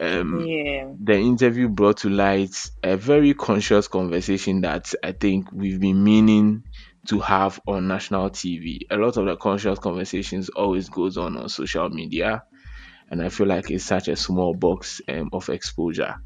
Um, 0.01 0.41
Yeah. 0.47 0.89
the 0.99 1.15
interview 1.15 1.69
brought 1.69 1.99
to 1.99 2.09
light 2.09 2.57
a 2.83 2.97
very 2.97 3.35
conscious 3.35 3.87
conversation 3.89 4.63
that 4.63 4.95
I 5.05 5.13
think 5.13 5.53
we've 5.53 5.79
been 5.81 6.03
meaning 6.03 6.65
to 7.09 7.19
have 7.21 7.61
on 7.67 7.89
national 7.89 8.31
TV. 8.31 8.87
A 8.91 8.97
lot 8.97 9.17
of 9.17 9.27
the 9.27 9.37
conscious 9.37 9.79
conversations 9.79 10.49
always 10.51 10.89
goes 10.89 11.17
on 11.17 11.37
on 11.37 11.49
social 11.49 11.89
media, 11.89 12.45
and 13.11 13.23
I 13.23 13.29
feel 13.29 13.47
like 13.47 13.71
it's 13.71 13.85
such 13.85 14.09
a 14.09 14.17
small 14.17 14.55
box 14.55 15.01
um, 15.09 15.31
of 15.33 15.49
exposure. 15.49 16.17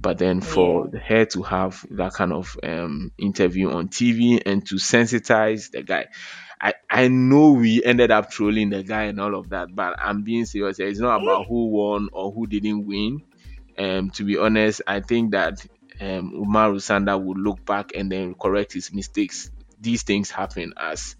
But 0.00 0.18
then 0.18 0.40
for 0.40 0.88
Yeah. 0.92 1.00
her 1.08 1.26
to 1.26 1.42
have 1.42 1.84
that 1.90 2.14
kind 2.14 2.32
of 2.32 2.56
um, 2.62 3.12
interview 3.18 3.70
on 3.70 3.88
TV 3.88 4.40
and 4.44 4.66
to 4.68 4.76
sensitize 4.76 5.70
the 5.70 5.82
guy, 5.82 6.06
I, 6.60 6.74
I 6.90 7.08
know 7.08 7.52
we 7.52 7.84
ended 7.84 8.10
up 8.10 8.30
trolling 8.30 8.70
the 8.70 8.82
guy 8.82 9.04
and 9.04 9.20
all 9.20 9.34
of 9.34 9.50
that, 9.50 9.74
but 9.74 9.96
I'm 9.98 10.22
being 10.24 10.46
serious. 10.46 10.78
here. 10.78 10.88
It's 10.88 11.00
not 11.00 11.20
about 11.22 11.46
who 11.48 11.70
won 11.70 12.08
or 12.12 12.32
who 12.32 12.46
didn't 12.46 12.86
win. 12.86 13.22
Um, 13.78 14.10
to 14.12 14.24
be 14.24 14.38
honest, 14.38 14.82
I 14.86 15.00
think 15.00 15.32
that 15.32 15.54
um, 16.00 16.32
Umaru 16.34 16.76
Sanda 16.78 17.22
would 17.22 17.38
look 17.38 17.64
back 17.66 17.92
and 17.94 18.10
then 18.12 18.34
correct 18.40 18.74
his 18.74 18.92
mistakes. 18.92 19.50
These 19.80 20.02
things 20.04 20.30
happen 20.30 20.74
as 20.78 21.16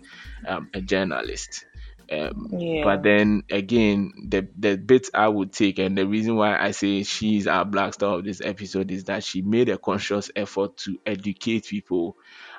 um, 0.47 0.69
a 0.75 0.81
journalist. 0.81 1.65
Um, 2.11 2.59
Yeah. 2.59 2.83
but 2.83 3.03
then 3.03 3.43
again, 3.51 4.13
the 4.29 4.49
the 4.59 4.77
bit 4.77 5.09
I 5.15 5.29
would 5.29 5.53
take, 5.53 5.79
and 5.79 5.97
the 5.97 6.07
reason 6.07 6.37
why 6.37 6.59
I 6.59 6.73
say 6.73 7.03
she's 7.05 7.47
our 7.47 7.65
black 7.65 7.95
star 7.95 8.19
of 8.19 8.25
this 8.25 8.41
episode 8.41 8.91
is 8.91 9.05
that 9.05 9.23
she 9.25 9.43
made 9.43 9.69
a 9.69 9.79
conscious 9.79 10.31
effort 10.35 10.77
to 10.79 10.99
educate 11.07 11.67
people 11.67 12.17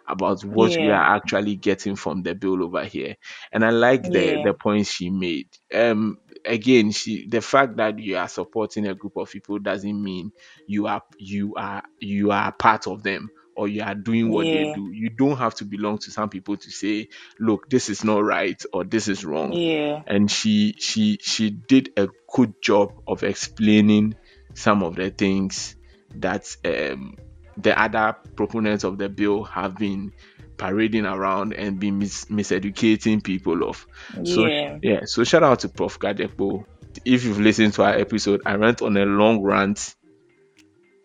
about 0.08 0.44
what 0.44 0.78
we 0.80 0.90
are 0.92 1.16
actually 1.16 1.56
getting 1.56 1.96
from 1.96 2.24
the 2.24 2.34
bill 2.36 2.64
over 2.64 2.84
here. 2.84 3.16
And 3.52 3.64
I 3.66 3.70
like 3.72 4.12
the 4.12 4.38
Yeah. 4.38 4.42
the 4.42 4.54
points 4.54 4.92
she 4.92 5.10
made. 5.10 5.48
Um, 5.74 6.18
again, 6.46 6.92
she 6.92 7.28
the 7.28 7.42
fact 7.42 7.78
that 7.78 8.00
you 8.00 8.18
are 8.18 8.28
supporting 8.28 8.88
a 8.88 8.96
group 8.96 9.18
of 9.18 9.30
people 9.32 9.60
doesn't 9.60 10.04
mean 10.04 10.32
you 10.66 10.88
are 10.88 11.02
you 11.18 11.56
are 11.56 11.84
you 12.00 12.32
are 12.32 12.52
part 12.52 12.88
of 12.88 13.04
them 13.04 13.32
or 13.56 13.68
you 13.68 13.82
are 13.84 13.96
doing 13.96 14.30
what 14.30 14.46
they 14.46 14.74
do. 14.74 14.92
You 14.94 15.10
don't 15.10 15.38
have 15.38 15.56
to 15.56 15.66
belong 15.66 15.98
to 16.00 16.12
some 16.12 16.30
people 16.30 16.58
to 16.58 16.72
say, 16.72 17.10
look, 17.40 17.70
this 17.70 17.90
is 17.90 18.04
not 18.04 18.24
right 18.24 18.62
or 18.74 18.84
this 18.84 19.08
is 19.08 19.24
wrong 19.26 19.54
Yeah. 19.54 20.02
and 20.08 20.30
she 20.32 20.76
she 20.80 21.18
she 21.22 21.50
did 21.50 21.92
a 21.98 22.08
good 22.34 22.54
job 22.62 22.94
of 23.08 23.24
explaining 23.24 24.16
some 24.54 24.84
of 24.84 24.96
the 24.96 25.10
things 25.10 25.76
that 26.16 26.46
um, 26.66 27.16
the 27.58 27.80
other 27.80 28.16
proponents 28.36 28.84
of 28.84 28.98
the 28.98 29.10
bill 29.10 29.44
have 29.44 29.78
been 29.78 30.12
parading 30.58 31.06
around 31.06 31.54
and 31.54 31.80
been 31.80 31.98
mis- 32.00 32.26
miseducating 32.26 33.24
people 33.24 33.64
of. 33.68 33.86
So 34.24 34.46
Yeah. 34.46 34.78
yeah, 34.82 35.00
so 35.06 35.24
shout 35.24 35.44
out 35.44 35.60
to 35.62 35.70
Prof. 35.70 36.00
Gadzekpo. 36.00 36.66
If 37.06 37.24
you've 37.24 37.40
listened 37.40 37.74
to 37.76 37.84
our 37.84 37.94
episode, 37.98 38.42
I 38.46 38.58
went 38.58 38.82
on 38.82 38.98
a 38.98 39.06
long 39.06 39.42
rant 39.42 39.96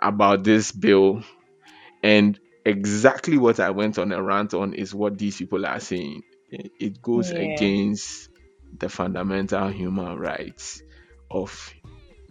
about 0.01 0.45
this 0.45 0.73
bill 0.73 1.23
and 2.07 2.39
exactly 2.65 3.37
what 3.37 3.59
I 3.59 3.71
went 3.71 3.99
on 3.99 4.13
a 4.13 4.23
rant 4.23 4.55
on 4.55 4.75
is 4.75 4.95
what 4.95 5.19
these 5.19 5.37
people 5.39 5.67
are 5.67 5.81
saying. 5.81 6.23
It 6.51 7.03
goes 7.03 7.33
Yeah. 7.33 7.41
against 7.57 8.29
the 8.79 8.89
fundamental 8.89 9.69
human 9.69 10.17
rights 10.17 10.83
of 11.31 11.75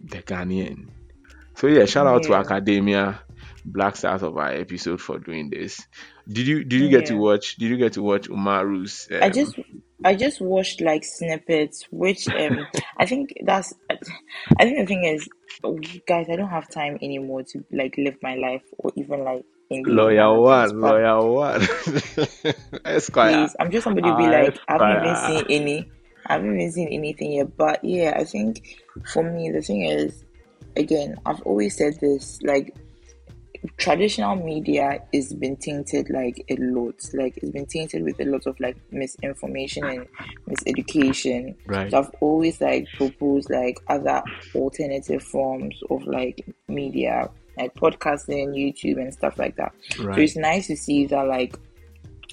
the 0.02 0.22
Ghanaian. 0.22 0.88
So 1.56 1.66
yeah, 1.66 1.84
shout 1.84 2.06
out 2.06 2.22
to 2.24 2.34
Academia, 2.34 3.20
Black 3.64 3.96
Stars 3.96 4.22
of 4.22 4.36
our 4.36 4.52
episode 4.52 5.00
for 5.00 5.18
doing 5.18 5.50
this. 5.50 5.86
Did 6.28 6.46
you 6.46 6.64
did 6.64 6.80
you 6.80 6.88
get 6.88 7.06
to 7.06 7.14
watch? 7.16 7.56
Did 7.56 7.70
you 7.70 7.76
get 7.76 7.92
to 7.94 8.02
watch 8.02 8.28
Umaru's? 8.28 9.08
I 9.20 9.26
Um, 9.26 9.32
just 9.32 9.54
I 10.04 10.14
just 10.14 10.40
watched 10.40 10.80
like 10.80 11.04
snippets, 11.04 11.86
which 11.90 12.26
um 12.28 12.66
I 12.98 13.06
think 13.06 13.30
that's 13.44 13.74
I 13.90 14.64
think 14.64 14.78
the 14.78 14.86
thing 14.86 15.04
is, 15.04 15.28
guys, 16.06 16.26
I 16.30 16.36
don't 16.36 16.50
have 16.50 16.70
time 16.70 16.98
anymore 17.02 17.42
to 17.52 17.64
like 17.72 17.94
live 17.98 18.16
my 18.22 18.34
life 18.36 18.62
or 18.78 18.90
even 18.96 19.24
like 19.24 19.44
lawyer 19.70 20.38
one, 20.38 20.80
lawyer 20.80 21.24
one, 21.24 21.62
Esquire, 22.84 23.46
please, 23.46 23.56
I'm 23.58 23.70
sure 23.70 23.80
somebody 23.80 24.10
will 24.10 24.16
be 24.16 24.26
like, 24.26 24.58
I 24.68 24.72
haven't 24.72 25.04
even 25.04 25.16
seen 25.16 25.44
any, 25.50 25.90
I 26.26 26.32
haven't 26.34 26.54
even 26.54 26.72
seen 26.72 26.88
anything 26.88 27.32
yet. 27.32 27.56
But 27.56 27.84
yeah, 27.84 28.14
I 28.16 28.24
think 28.24 28.78
for 29.12 29.22
me, 29.22 29.50
the 29.50 29.62
thing 29.62 29.84
is, 29.84 30.24
again, 30.76 31.16
I've 31.26 31.40
always 31.42 31.76
said 31.76 31.98
this, 32.00 32.40
like 32.42 32.74
traditional 33.76 34.36
media 34.36 35.02
is 35.12 35.34
been 35.34 35.56
tainted 35.56 36.08
like 36.10 36.44
a 36.50 36.56
lot 36.56 36.94
like 37.14 37.36
it's 37.38 37.50
been 37.50 37.66
tainted 37.66 38.04
with 38.04 38.20
a 38.20 38.24
lot 38.24 38.46
of 38.46 38.58
like 38.60 38.76
misinformation 38.92 39.84
and 39.84 40.06
miseducation. 40.48 41.54
Right. 41.66 41.90
so 41.90 41.98
i've 41.98 42.10
always 42.20 42.60
like 42.60 42.86
proposed 42.94 43.50
like 43.50 43.78
other 43.88 44.22
alternative 44.54 45.22
forms 45.22 45.80
of 45.90 46.06
like 46.06 46.46
media 46.68 47.28
like 47.56 47.74
podcasting 47.74 48.48
youtube 48.54 48.96
and 49.00 49.12
stuff 49.12 49.38
like 49.38 49.56
that 49.56 49.72
so 49.96 50.20
it's 50.20 50.36
nice 50.36 50.66
to 50.66 50.76
see 50.76 51.06
that 51.06 51.26
like 51.26 51.56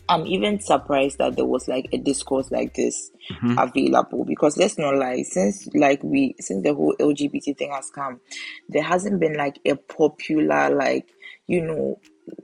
i'm 0.09 0.25
even 0.27 0.59
surprised 0.59 1.17
that 1.17 1.35
there 1.35 1.45
was 1.45 1.67
like 1.67 1.87
a 1.93 1.97
discourse 1.97 2.51
like 2.51 2.73
this 2.73 3.11
Mhm. 3.31 3.57
available 3.63 4.25
because 4.25 4.57
let's 4.57 4.77
not 4.77 4.95
lie 4.97 5.21
since 5.23 5.67
like 5.75 6.03
we 6.03 6.35
since 6.39 6.61
the 6.63 6.73
whole 6.73 6.93
lgbt 6.99 7.57
thing 7.57 7.71
has 7.71 7.89
come 7.89 8.19
there 8.67 8.83
hasn't 8.83 9.19
been 9.21 9.35
like 9.37 9.57
a 9.65 9.75
popular 9.75 10.75
like 10.75 11.07
you 11.47 11.61
know 11.61 11.99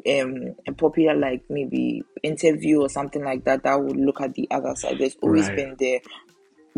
um 0.10 0.56
a 0.68 0.72
popular 0.72 1.14
like 1.16 1.44
maybe 1.50 2.02
interview 2.24 2.80
or 2.82 2.88
something 2.90 3.24
like 3.26 3.44
that 3.44 3.64
that 3.64 3.82
would 3.82 3.98
look 3.98 4.22
at 4.22 4.34
the 4.36 4.48
other 4.52 4.74
side 4.76 4.98
there's 5.00 5.18
always 5.22 5.48
Right. 5.48 5.56
been 5.58 5.76
the 5.78 6.02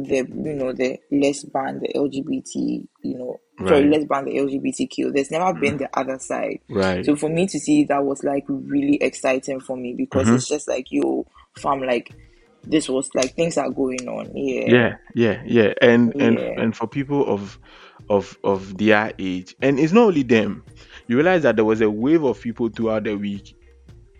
the 0.03 0.17
you 0.17 0.53
know 0.55 0.73
the 0.73 0.99
less 1.11 1.43
ban 1.43 1.79
the 1.79 1.89
lgbt 1.95 2.87
you 3.03 3.17
know 3.17 3.39
sorry 3.67 3.87
Right. 3.89 4.07
ban 4.07 4.25
the 4.25 4.31
lgbtq 4.37 5.13
there's 5.13 5.31
never 5.31 5.53
been 5.59 5.77
the 5.77 5.89
other 5.93 6.17
side. 6.19 6.59
Right. 6.69 7.05
so 7.05 7.15
for 7.15 7.29
me 7.29 7.47
to 7.47 7.59
see 7.59 7.83
that 7.85 8.03
was 8.03 8.23
like 8.23 8.45
really 8.47 8.95
exciting 9.01 9.59
for 9.59 9.75
me 9.77 9.93
because 9.97 10.27
Mhm. 10.27 10.35
it's 10.35 10.47
just 10.47 10.67
like 10.67 10.87
yo 10.91 11.25
fam 11.57 11.81
like 11.81 12.11
this 12.63 12.87
was 12.87 13.09
like 13.15 13.33
things 13.35 13.57
are 13.57 13.69
going 13.71 14.07
on. 14.07 14.35
Yeah. 14.35 14.67
Yeah 14.67 14.95
yeah 15.15 15.43
yeah. 15.45 15.73
And 15.81 16.13
and 16.21 16.37
and 16.37 16.75
for 16.75 16.87
people 16.87 17.25
of 17.27 17.57
of 18.09 18.37
of 18.43 18.77
their 18.77 19.13
age 19.19 19.55
and 19.61 19.79
it's 19.79 19.93
not 19.93 20.05
only 20.07 20.23
them 20.23 20.63
you 21.07 21.15
realize 21.17 21.43
that 21.43 21.55
there 21.55 21.65
was 21.65 21.81
a 21.81 21.89
wave 21.89 22.23
of 22.23 22.39
people 22.41 22.69
throughout 22.69 23.03
the 23.03 23.15
week 23.15 23.55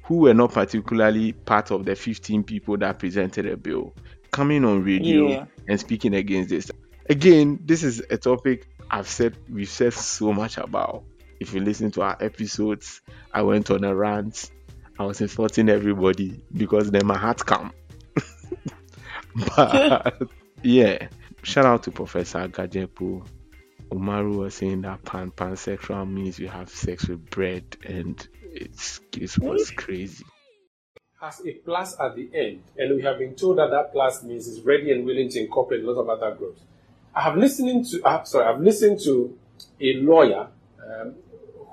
who 0.06 0.18
were 0.18 0.34
not 0.34 0.52
particularly 0.52 1.32
part 1.32 1.72
of 1.72 1.86
the 1.86 1.96
15 1.96 2.44
people 2.44 2.78
that 2.78 3.00
presented 3.00 3.46
a 3.46 3.56
bill 3.56 3.94
coming 4.32 4.66
on 4.66 4.84
radio 4.84 5.30
Yeah. 5.30 5.46
and 5.68 5.80
speaking 5.80 6.14
against 6.14 6.50
this. 6.50 6.72
Again, 7.10 7.60
this 7.66 7.84
is 7.84 8.02
a 8.10 8.18
topic 8.18 8.68
I've 8.90 9.08
said 9.08 9.36
we've 9.50 9.70
said 9.70 9.94
so 9.94 10.34
much 10.34 10.58
about. 10.58 11.04
If 11.40 11.54
you 11.54 11.62
listen 11.62 11.92
to 11.92 12.02
our 12.04 12.18
episodes, 12.22 13.02
I 13.34 13.42
went 13.42 13.72
on 13.72 13.84
a 13.84 13.96
rant. 13.96 14.52
I 15.00 15.06
was 15.06 15.22
insulting 15.22 15.70
everybody 15.70 16.44
because 16.56 16.92
then 16.92 17.06
my 17.06 17.18
heart 17.18 17.46
come. 17.46 17.72
but 19.56 20.22
yeah, 20.62 21.08
shout 21.44 21.66
out 21.66 21.84
to 21.84 21.92
Professor 21.92 22.48
Gadzekpo. 22.48 23.26
Umaru 23.92 24.38
was 24.38 24.56
saying 24.56 24.82
that 24.84 25.04
pan 25.04 25.32
pansexual 25.32 26.10
means 26.10 26.40
you 26.40 26.48
have 26.48 26.70
sex 26.70 27.08
with 27.08 27.30
bread, 27.30 27.64
and 27.86 28.26
it's 28.44 29.02
it 29.18 29.38
was 29.40 29.72
crazy. 29.72 30.24
Has 31.22 31.40
a 31.46 31.52
plus 31.52 31.98
at 32.00 32.16
the 32.16 32.28
end, 32.34 32.64
and 32.78 32.96
we 32.96 33.04
have 33.04 33.20
been 33.20 33.36
told 33.36 33.60
that 33.60 33.70
that 33.70 33.92
plus 33.92 34.24
means 34.24 34.48
it's 34.48 34.60
ready 34.62 34.92
and 34.92 35.06
willing 35.06 35.30
to 35.30 35.40
incorporate 35.40 35.84
a 35.84 35.92
lot 35.92 36.02
of 36.02 36.10
other 36.10 36.36
groups. 36.36 36.62
I 37.14 37.22
have 37.22 37.38
listening 37.38 37.86
to, 37.86 38.04
uh, 38.04 38.24
sorry, 38.24 38.46
I've 38.46 38.60
listened 38.60 39.00
to 39.02 39.38
a 39.80 39.94
lawyer 39.98 40.48
um, 40.84 41.14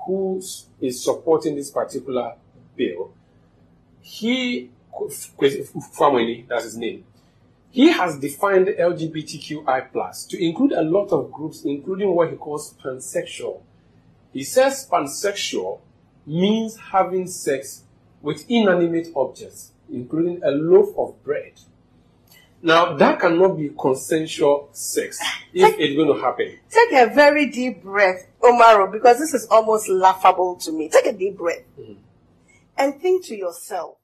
who 0.05 0.39
is 0.79 1.03
supporting 1.03 1.55
this 1.55 1.71
particular 1.71 2.35
bill. 2.75 3.11
He, 4.01 4.69
Family, 5.97 6.45
that's 6.47 6.65
his 6.65 6.77
name. 6.77 7.05
He 7.71 7.91
has 7.91 8.19
defined 8.19 8.67
LGBTQI 8.67 9.91
plus 9.91 10.25
to 10.25 10.43
include 10.43 10.73
a 10.73 10.81
lot 10.81 11.11
of 11.11 11.31
groups, 11.31 11.63
including 11.63 12.13
what 12.13 12.29
he 12.29 12.35
calls 12.35 12.75
pansexual. 12.83 13.61
He 14.33 14.43
says 14.43 14.87
pansexual 14.91 15.79
means 16.25 16.77
having 16.77 17.27
sex 17.27 17.83
with 18.21 18.45
inanimate 18.49 19.07
objects, 19.15 19.71
including 19.91 20.41
a 20.43 20.51
loaf 20.51 20.93
of 20.97 21.23
bread. 21.23 21.53
Now, 22.61 22.97
that 22.97 23.19
cannot 23.21 23.57
be 23.57 23.71
consensual 23.79 24.69
sex 24.73 25.19
if 25.53 25.75
it's 25.79 25.95
going 25.95 26.13
to 26.13 26.21
happen. 26.21 26.59
Take 26.69 26.91
a 26.91 27.13
very 27.13 27.49
deep 27.49 27.83
breath, 27.83 28.27
Umaru, 28.41 28.91
because 28.91 29.17
this 29.17 29.33
is 29.33 29.47
almost 29.47 29.87
laughable 29.87 30.57
to 30.57 30.71
me. 30.71 30.89
Take 30.89 31.05
a 31.05 31.13
deep 31.13 31.37
breath 31.37 31.63
and 32.77 32.99
think 33.01 33.25
to 33.25 33.35
yourself. 33.35 33.95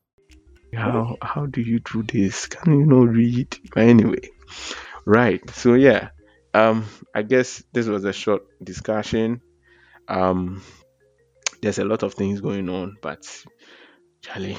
How 0.73 1.17
how 1.21 1.45
do 1.45 1.61
you 1.61 1.79
do 1.79 2.03
this? 2.03 2.47
Can 2.47 2.79
you 2.79 2.85
not 2.85 3.07
read? 3.07 3.57
But 3.73 3.83
anyway, 3.83 4.29
right. 5.05 5.41
So 5.51 5.73
yeah, 5.73 6.09
um, 6.53 6.85
I 7.13 7.21
guess 7.21 7.63
this 7.71 7.87
was 7.87 8.03
a 8.03 8.13
short 8.13 8.43
discussion. 8.63 9.41
Um, 10.07 10.61
there's 11.61 11.79
a 11.79 11.85
lot 11.85 12.03
of 12.03 12.13
things 12.13 12.41
going 12.41 12.69
on, 12.69 12.97
but 13.01 13.25
Charlie, 14.25 14.57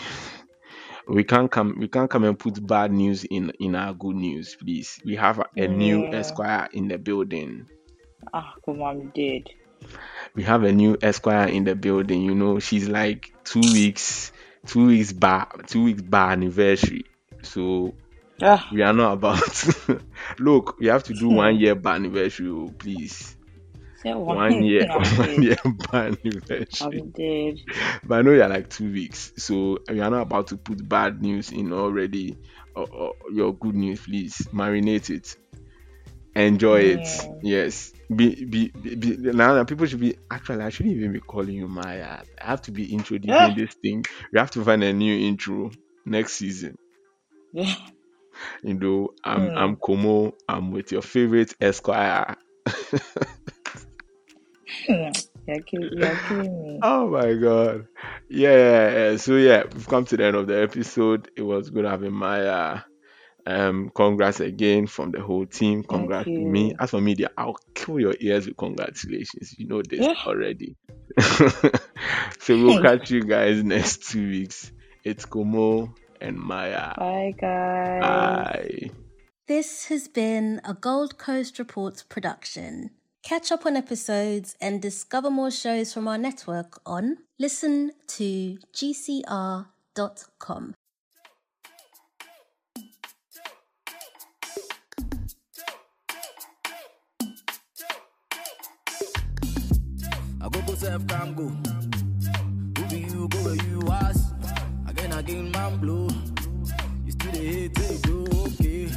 we 1.09 1.24
can't 1.24 1.50
come 1.50 1.76
we 1.79 1.88
can't 1.88 2.11
come 2.11 2.24
and 2.24 2.38
put 2.38 2.64
bad 2.66 2.92
news 2.92 3.24
in 3.24 3.50
in 3.61 3.74
our 3.74 3.92
good 3.94 4.16
news, 4.16 4.57
please. 4.61 5.00
We 5.05 5.16
have 5.16 5.38
a, 5.40 5.46
a 5.57 5.66
new 5.68 5.98
Yeah. 6.05 6.18
Esquire 6.20 6.68
in 6.72 6.88
the 6.88 6.98
building. 6.98 7.66
Ah, 8.33 8.55
come 8.64 8.83
on, 8.83 9.11
dead. 9.14 9.44
we 10.35 10.42
have 10.44 10.62
a 10.64 10.72
new 10.72 10.96
esquire 11.02 11.48
in 11.48 11.64
the 11.64 11.74
building 11.74 12.22
you 12.22 12.35
know 12.35 12.59
she's 12.59 12.88
like 12.88 13.33
two 13.44 13.70
weeks 13.72 14.33
two 14.66 14.87
weeks 14.87 15.12
bar 15.12 15.48
two 15.66 15.85
weeks 15.85 16.02
bar 16.02 16.33
anniversary 16.33 17.05
so 17.42 17.94
Ah, 18.42 18.68
we 18.72 18.83
are 18.83 18.92
not 18.92 19.14
about 19.14 19.64
look 20.38 20.79
we 20.79 20.87
have 20.88 21.05
to 21.05 21.14
do 21.14 21.29
one 21.44 21.57
year 21.57 21.74
bar 21.74 21.94
anniversary 21.96 22.48
oh, 22.48 22.74
please 22.79 23.36
one, 24.14 24.44
one 24.48 24.62
year 24.62 24.86
one 25.16 25.42
year 25.42 25.56
bar 25.64 26.06
anniversary 26.06 27.02
I'm 27.02 27.10
dead. 27.10 27.56
but 28.04 28.18
i 28.18 28.22
know 28.22 28.32
you're 28.32 28.48
like 28.48 28.68
two 28.70 28.92
weeks. 28.92 29.32
So 29.38 29.78
we 29.88 30.00
are 30.00 30.10
not 30.10 30.22
about 30.22 30.48
to 30.48 30.56
put 30.56 30.86
bad 30.88 31.22
news 31.22 31.52
in 31.52 31.72
already. 31.72 32.36
Or, 32.74 32.86
or 32.92 33.14
your 33.32 33.54
good 33.54 33.74
news 33.74 34.02
please. 34.02 34.46
Marinate 34.52 35.10
it. 35.10 35.36
Enjoy 36.34 36.80
it. 36.80 37.08
Yes. 37.42 37.92
Be, 38.14 38.44
be, 38.44 38.68
be, 38.68 38.94
be 38.94 39.16
now 39.16 39.54
that 39.54 39.66
people 39.66 39.86
should 39.86 39.98
be 40.00 40.16
actually 40.30 40.62
i 40.62 40.68
shouldn't 40.68 40.94
even 40.96 41.12
be 41.12 41.20
calling 41.20 41.54
you 41.56 41.66
maya. 41.68 42.22
I 42.40 42.46
have 42.46 42.62
to 42.62 42.70
be 42.72 42.92
introducing 42.92 43.34
Yeah. 43.34 43.54
this 43.54 43.74
thing. 43.82 44.04
We 44.32 44.38
have 44.38 44.50
to 44.52 44.64
find 44.64 44.82
a 44.84 44.92
new 44.92 45.16
intro 45.28 45.70
next 46.04 46.34
season. 46.34 46.76
Yeah. 47.52 47.74
you 48.62 48.74
know 48.74 49.10
i'm 49.24 49.50
Hmm. 49.50 49.56
i'm 49.56 49.76
como 49.76 50.34
i'm 50.48 50.70
with 50.70 50.92
your 50.92 51.02
favorite 51.02 51.54
esquire 51.60 52.36
you're, 54.88 55.61
kill- 55.62 55.92
you're 55.92 56.16
killing 56.29 56.62
me. 56.62 56.81
Oh 56.83 57.09
my 57.09 57.35
god. 57.35 57.87
Yeah, 58.29 58.57
yeah, 58.57 58.90
yeah. 59.11 59.16
So 59.16 59.37
yeah, 59.37 59.64
we've 59.72 59.87
come 59.88 60.05
to 60.07 60.16
the 60.16 60.24
end 60.24 60.37
of 60.37 60.46
the 60.46 60.62
episode. 60.62 61.31
It 61.37 61.42
was 61.42 61.70
good 61.70 61.85
having 61.85 62.12
Maya. 62.12 62.81
Um, 63.48 63.92
congrats 63.94 64.40
again 64.40 64.88
from 64.88 65.12
the 65.12 65.20
whole 65.20 65.46
team. 65.46 65.85
Congrats 65.85 66.24
to 66.24 66.31
me. 66.33 66.74
As 66.81 66.90
for 66.90 67.00
media, 67.00 67.31
I'll 67.38 67.57
kill 67.74 68.00
your 68.00 68.14
ears 68.18 68.46
with 68.48 68.57
congratulations. 68.57 69.55
You 69.57 69.68
know 69.68 69.83
this 69.83 70.00
Yeah. 70.00 70.14
already. 70.26 70.74
so 71.20 71.62
we'll 72.48 72.83
catch 72.83 73.11
you 73.11 73.22
guys 73.22 73.62
next 73.62 74.11
two 74.11 74.29
weeks. 74.29 74.72
It's 75.05 75.24
Komo 75.26 75.94
and 76.20 76.37
Maya. 76.37 76.92
Bye, 76.96 77.35
guys. 77.40 78.00
Bye. 78.02 78.90
This 79.46 79.87
has 79.87 80.09
been 80.09 80.61
a 80.64 80.74
Gold 80.74 81.18
Coast 81.18 81.61
Reports 81.61 82.02
production. 82.02 82.90
Catch 83.26 83.50
up 83.50 83.66
on 83.66 83.76
episodes 83.76 84.54
and 84.60 84.80
discover 84.80 85.30
more 85.30 85.50
shows 85.50 85.92
from 85.92 86.06
our 86.06 86.16
network 86.16 86.80
on 86.86 87.16
listen 87.40 87.90
to 88.06 88.56
gcr.com. 88.72 89.66
I 100.40 100.48
go 100.48 100.60
come 101.08 101.34
go. 101.34 101.48
Who 102.78 102.88
be 102.88 102.98
you 103.00 103.26
go 103.26 103.38
where 103.38 103.56
you 103.56 103.80
was? 103.80 104.32
Again 104.86 105.12
again 105.12 105.50
man. 105.50 105.80
You 107.04 107.10
still 107.10 107.32
hate 107.32 107.76
okay, 107.76 108.92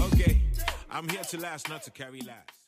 Okay, 0.00 0.42
I'm 0.90 1.08
here 1.08 1.22
to 1.22 1.40
last, 1.40 1.68
not 1.68 1.82
to 1.82 1.90
carry 1.90 2.20
last. 2.20 2.63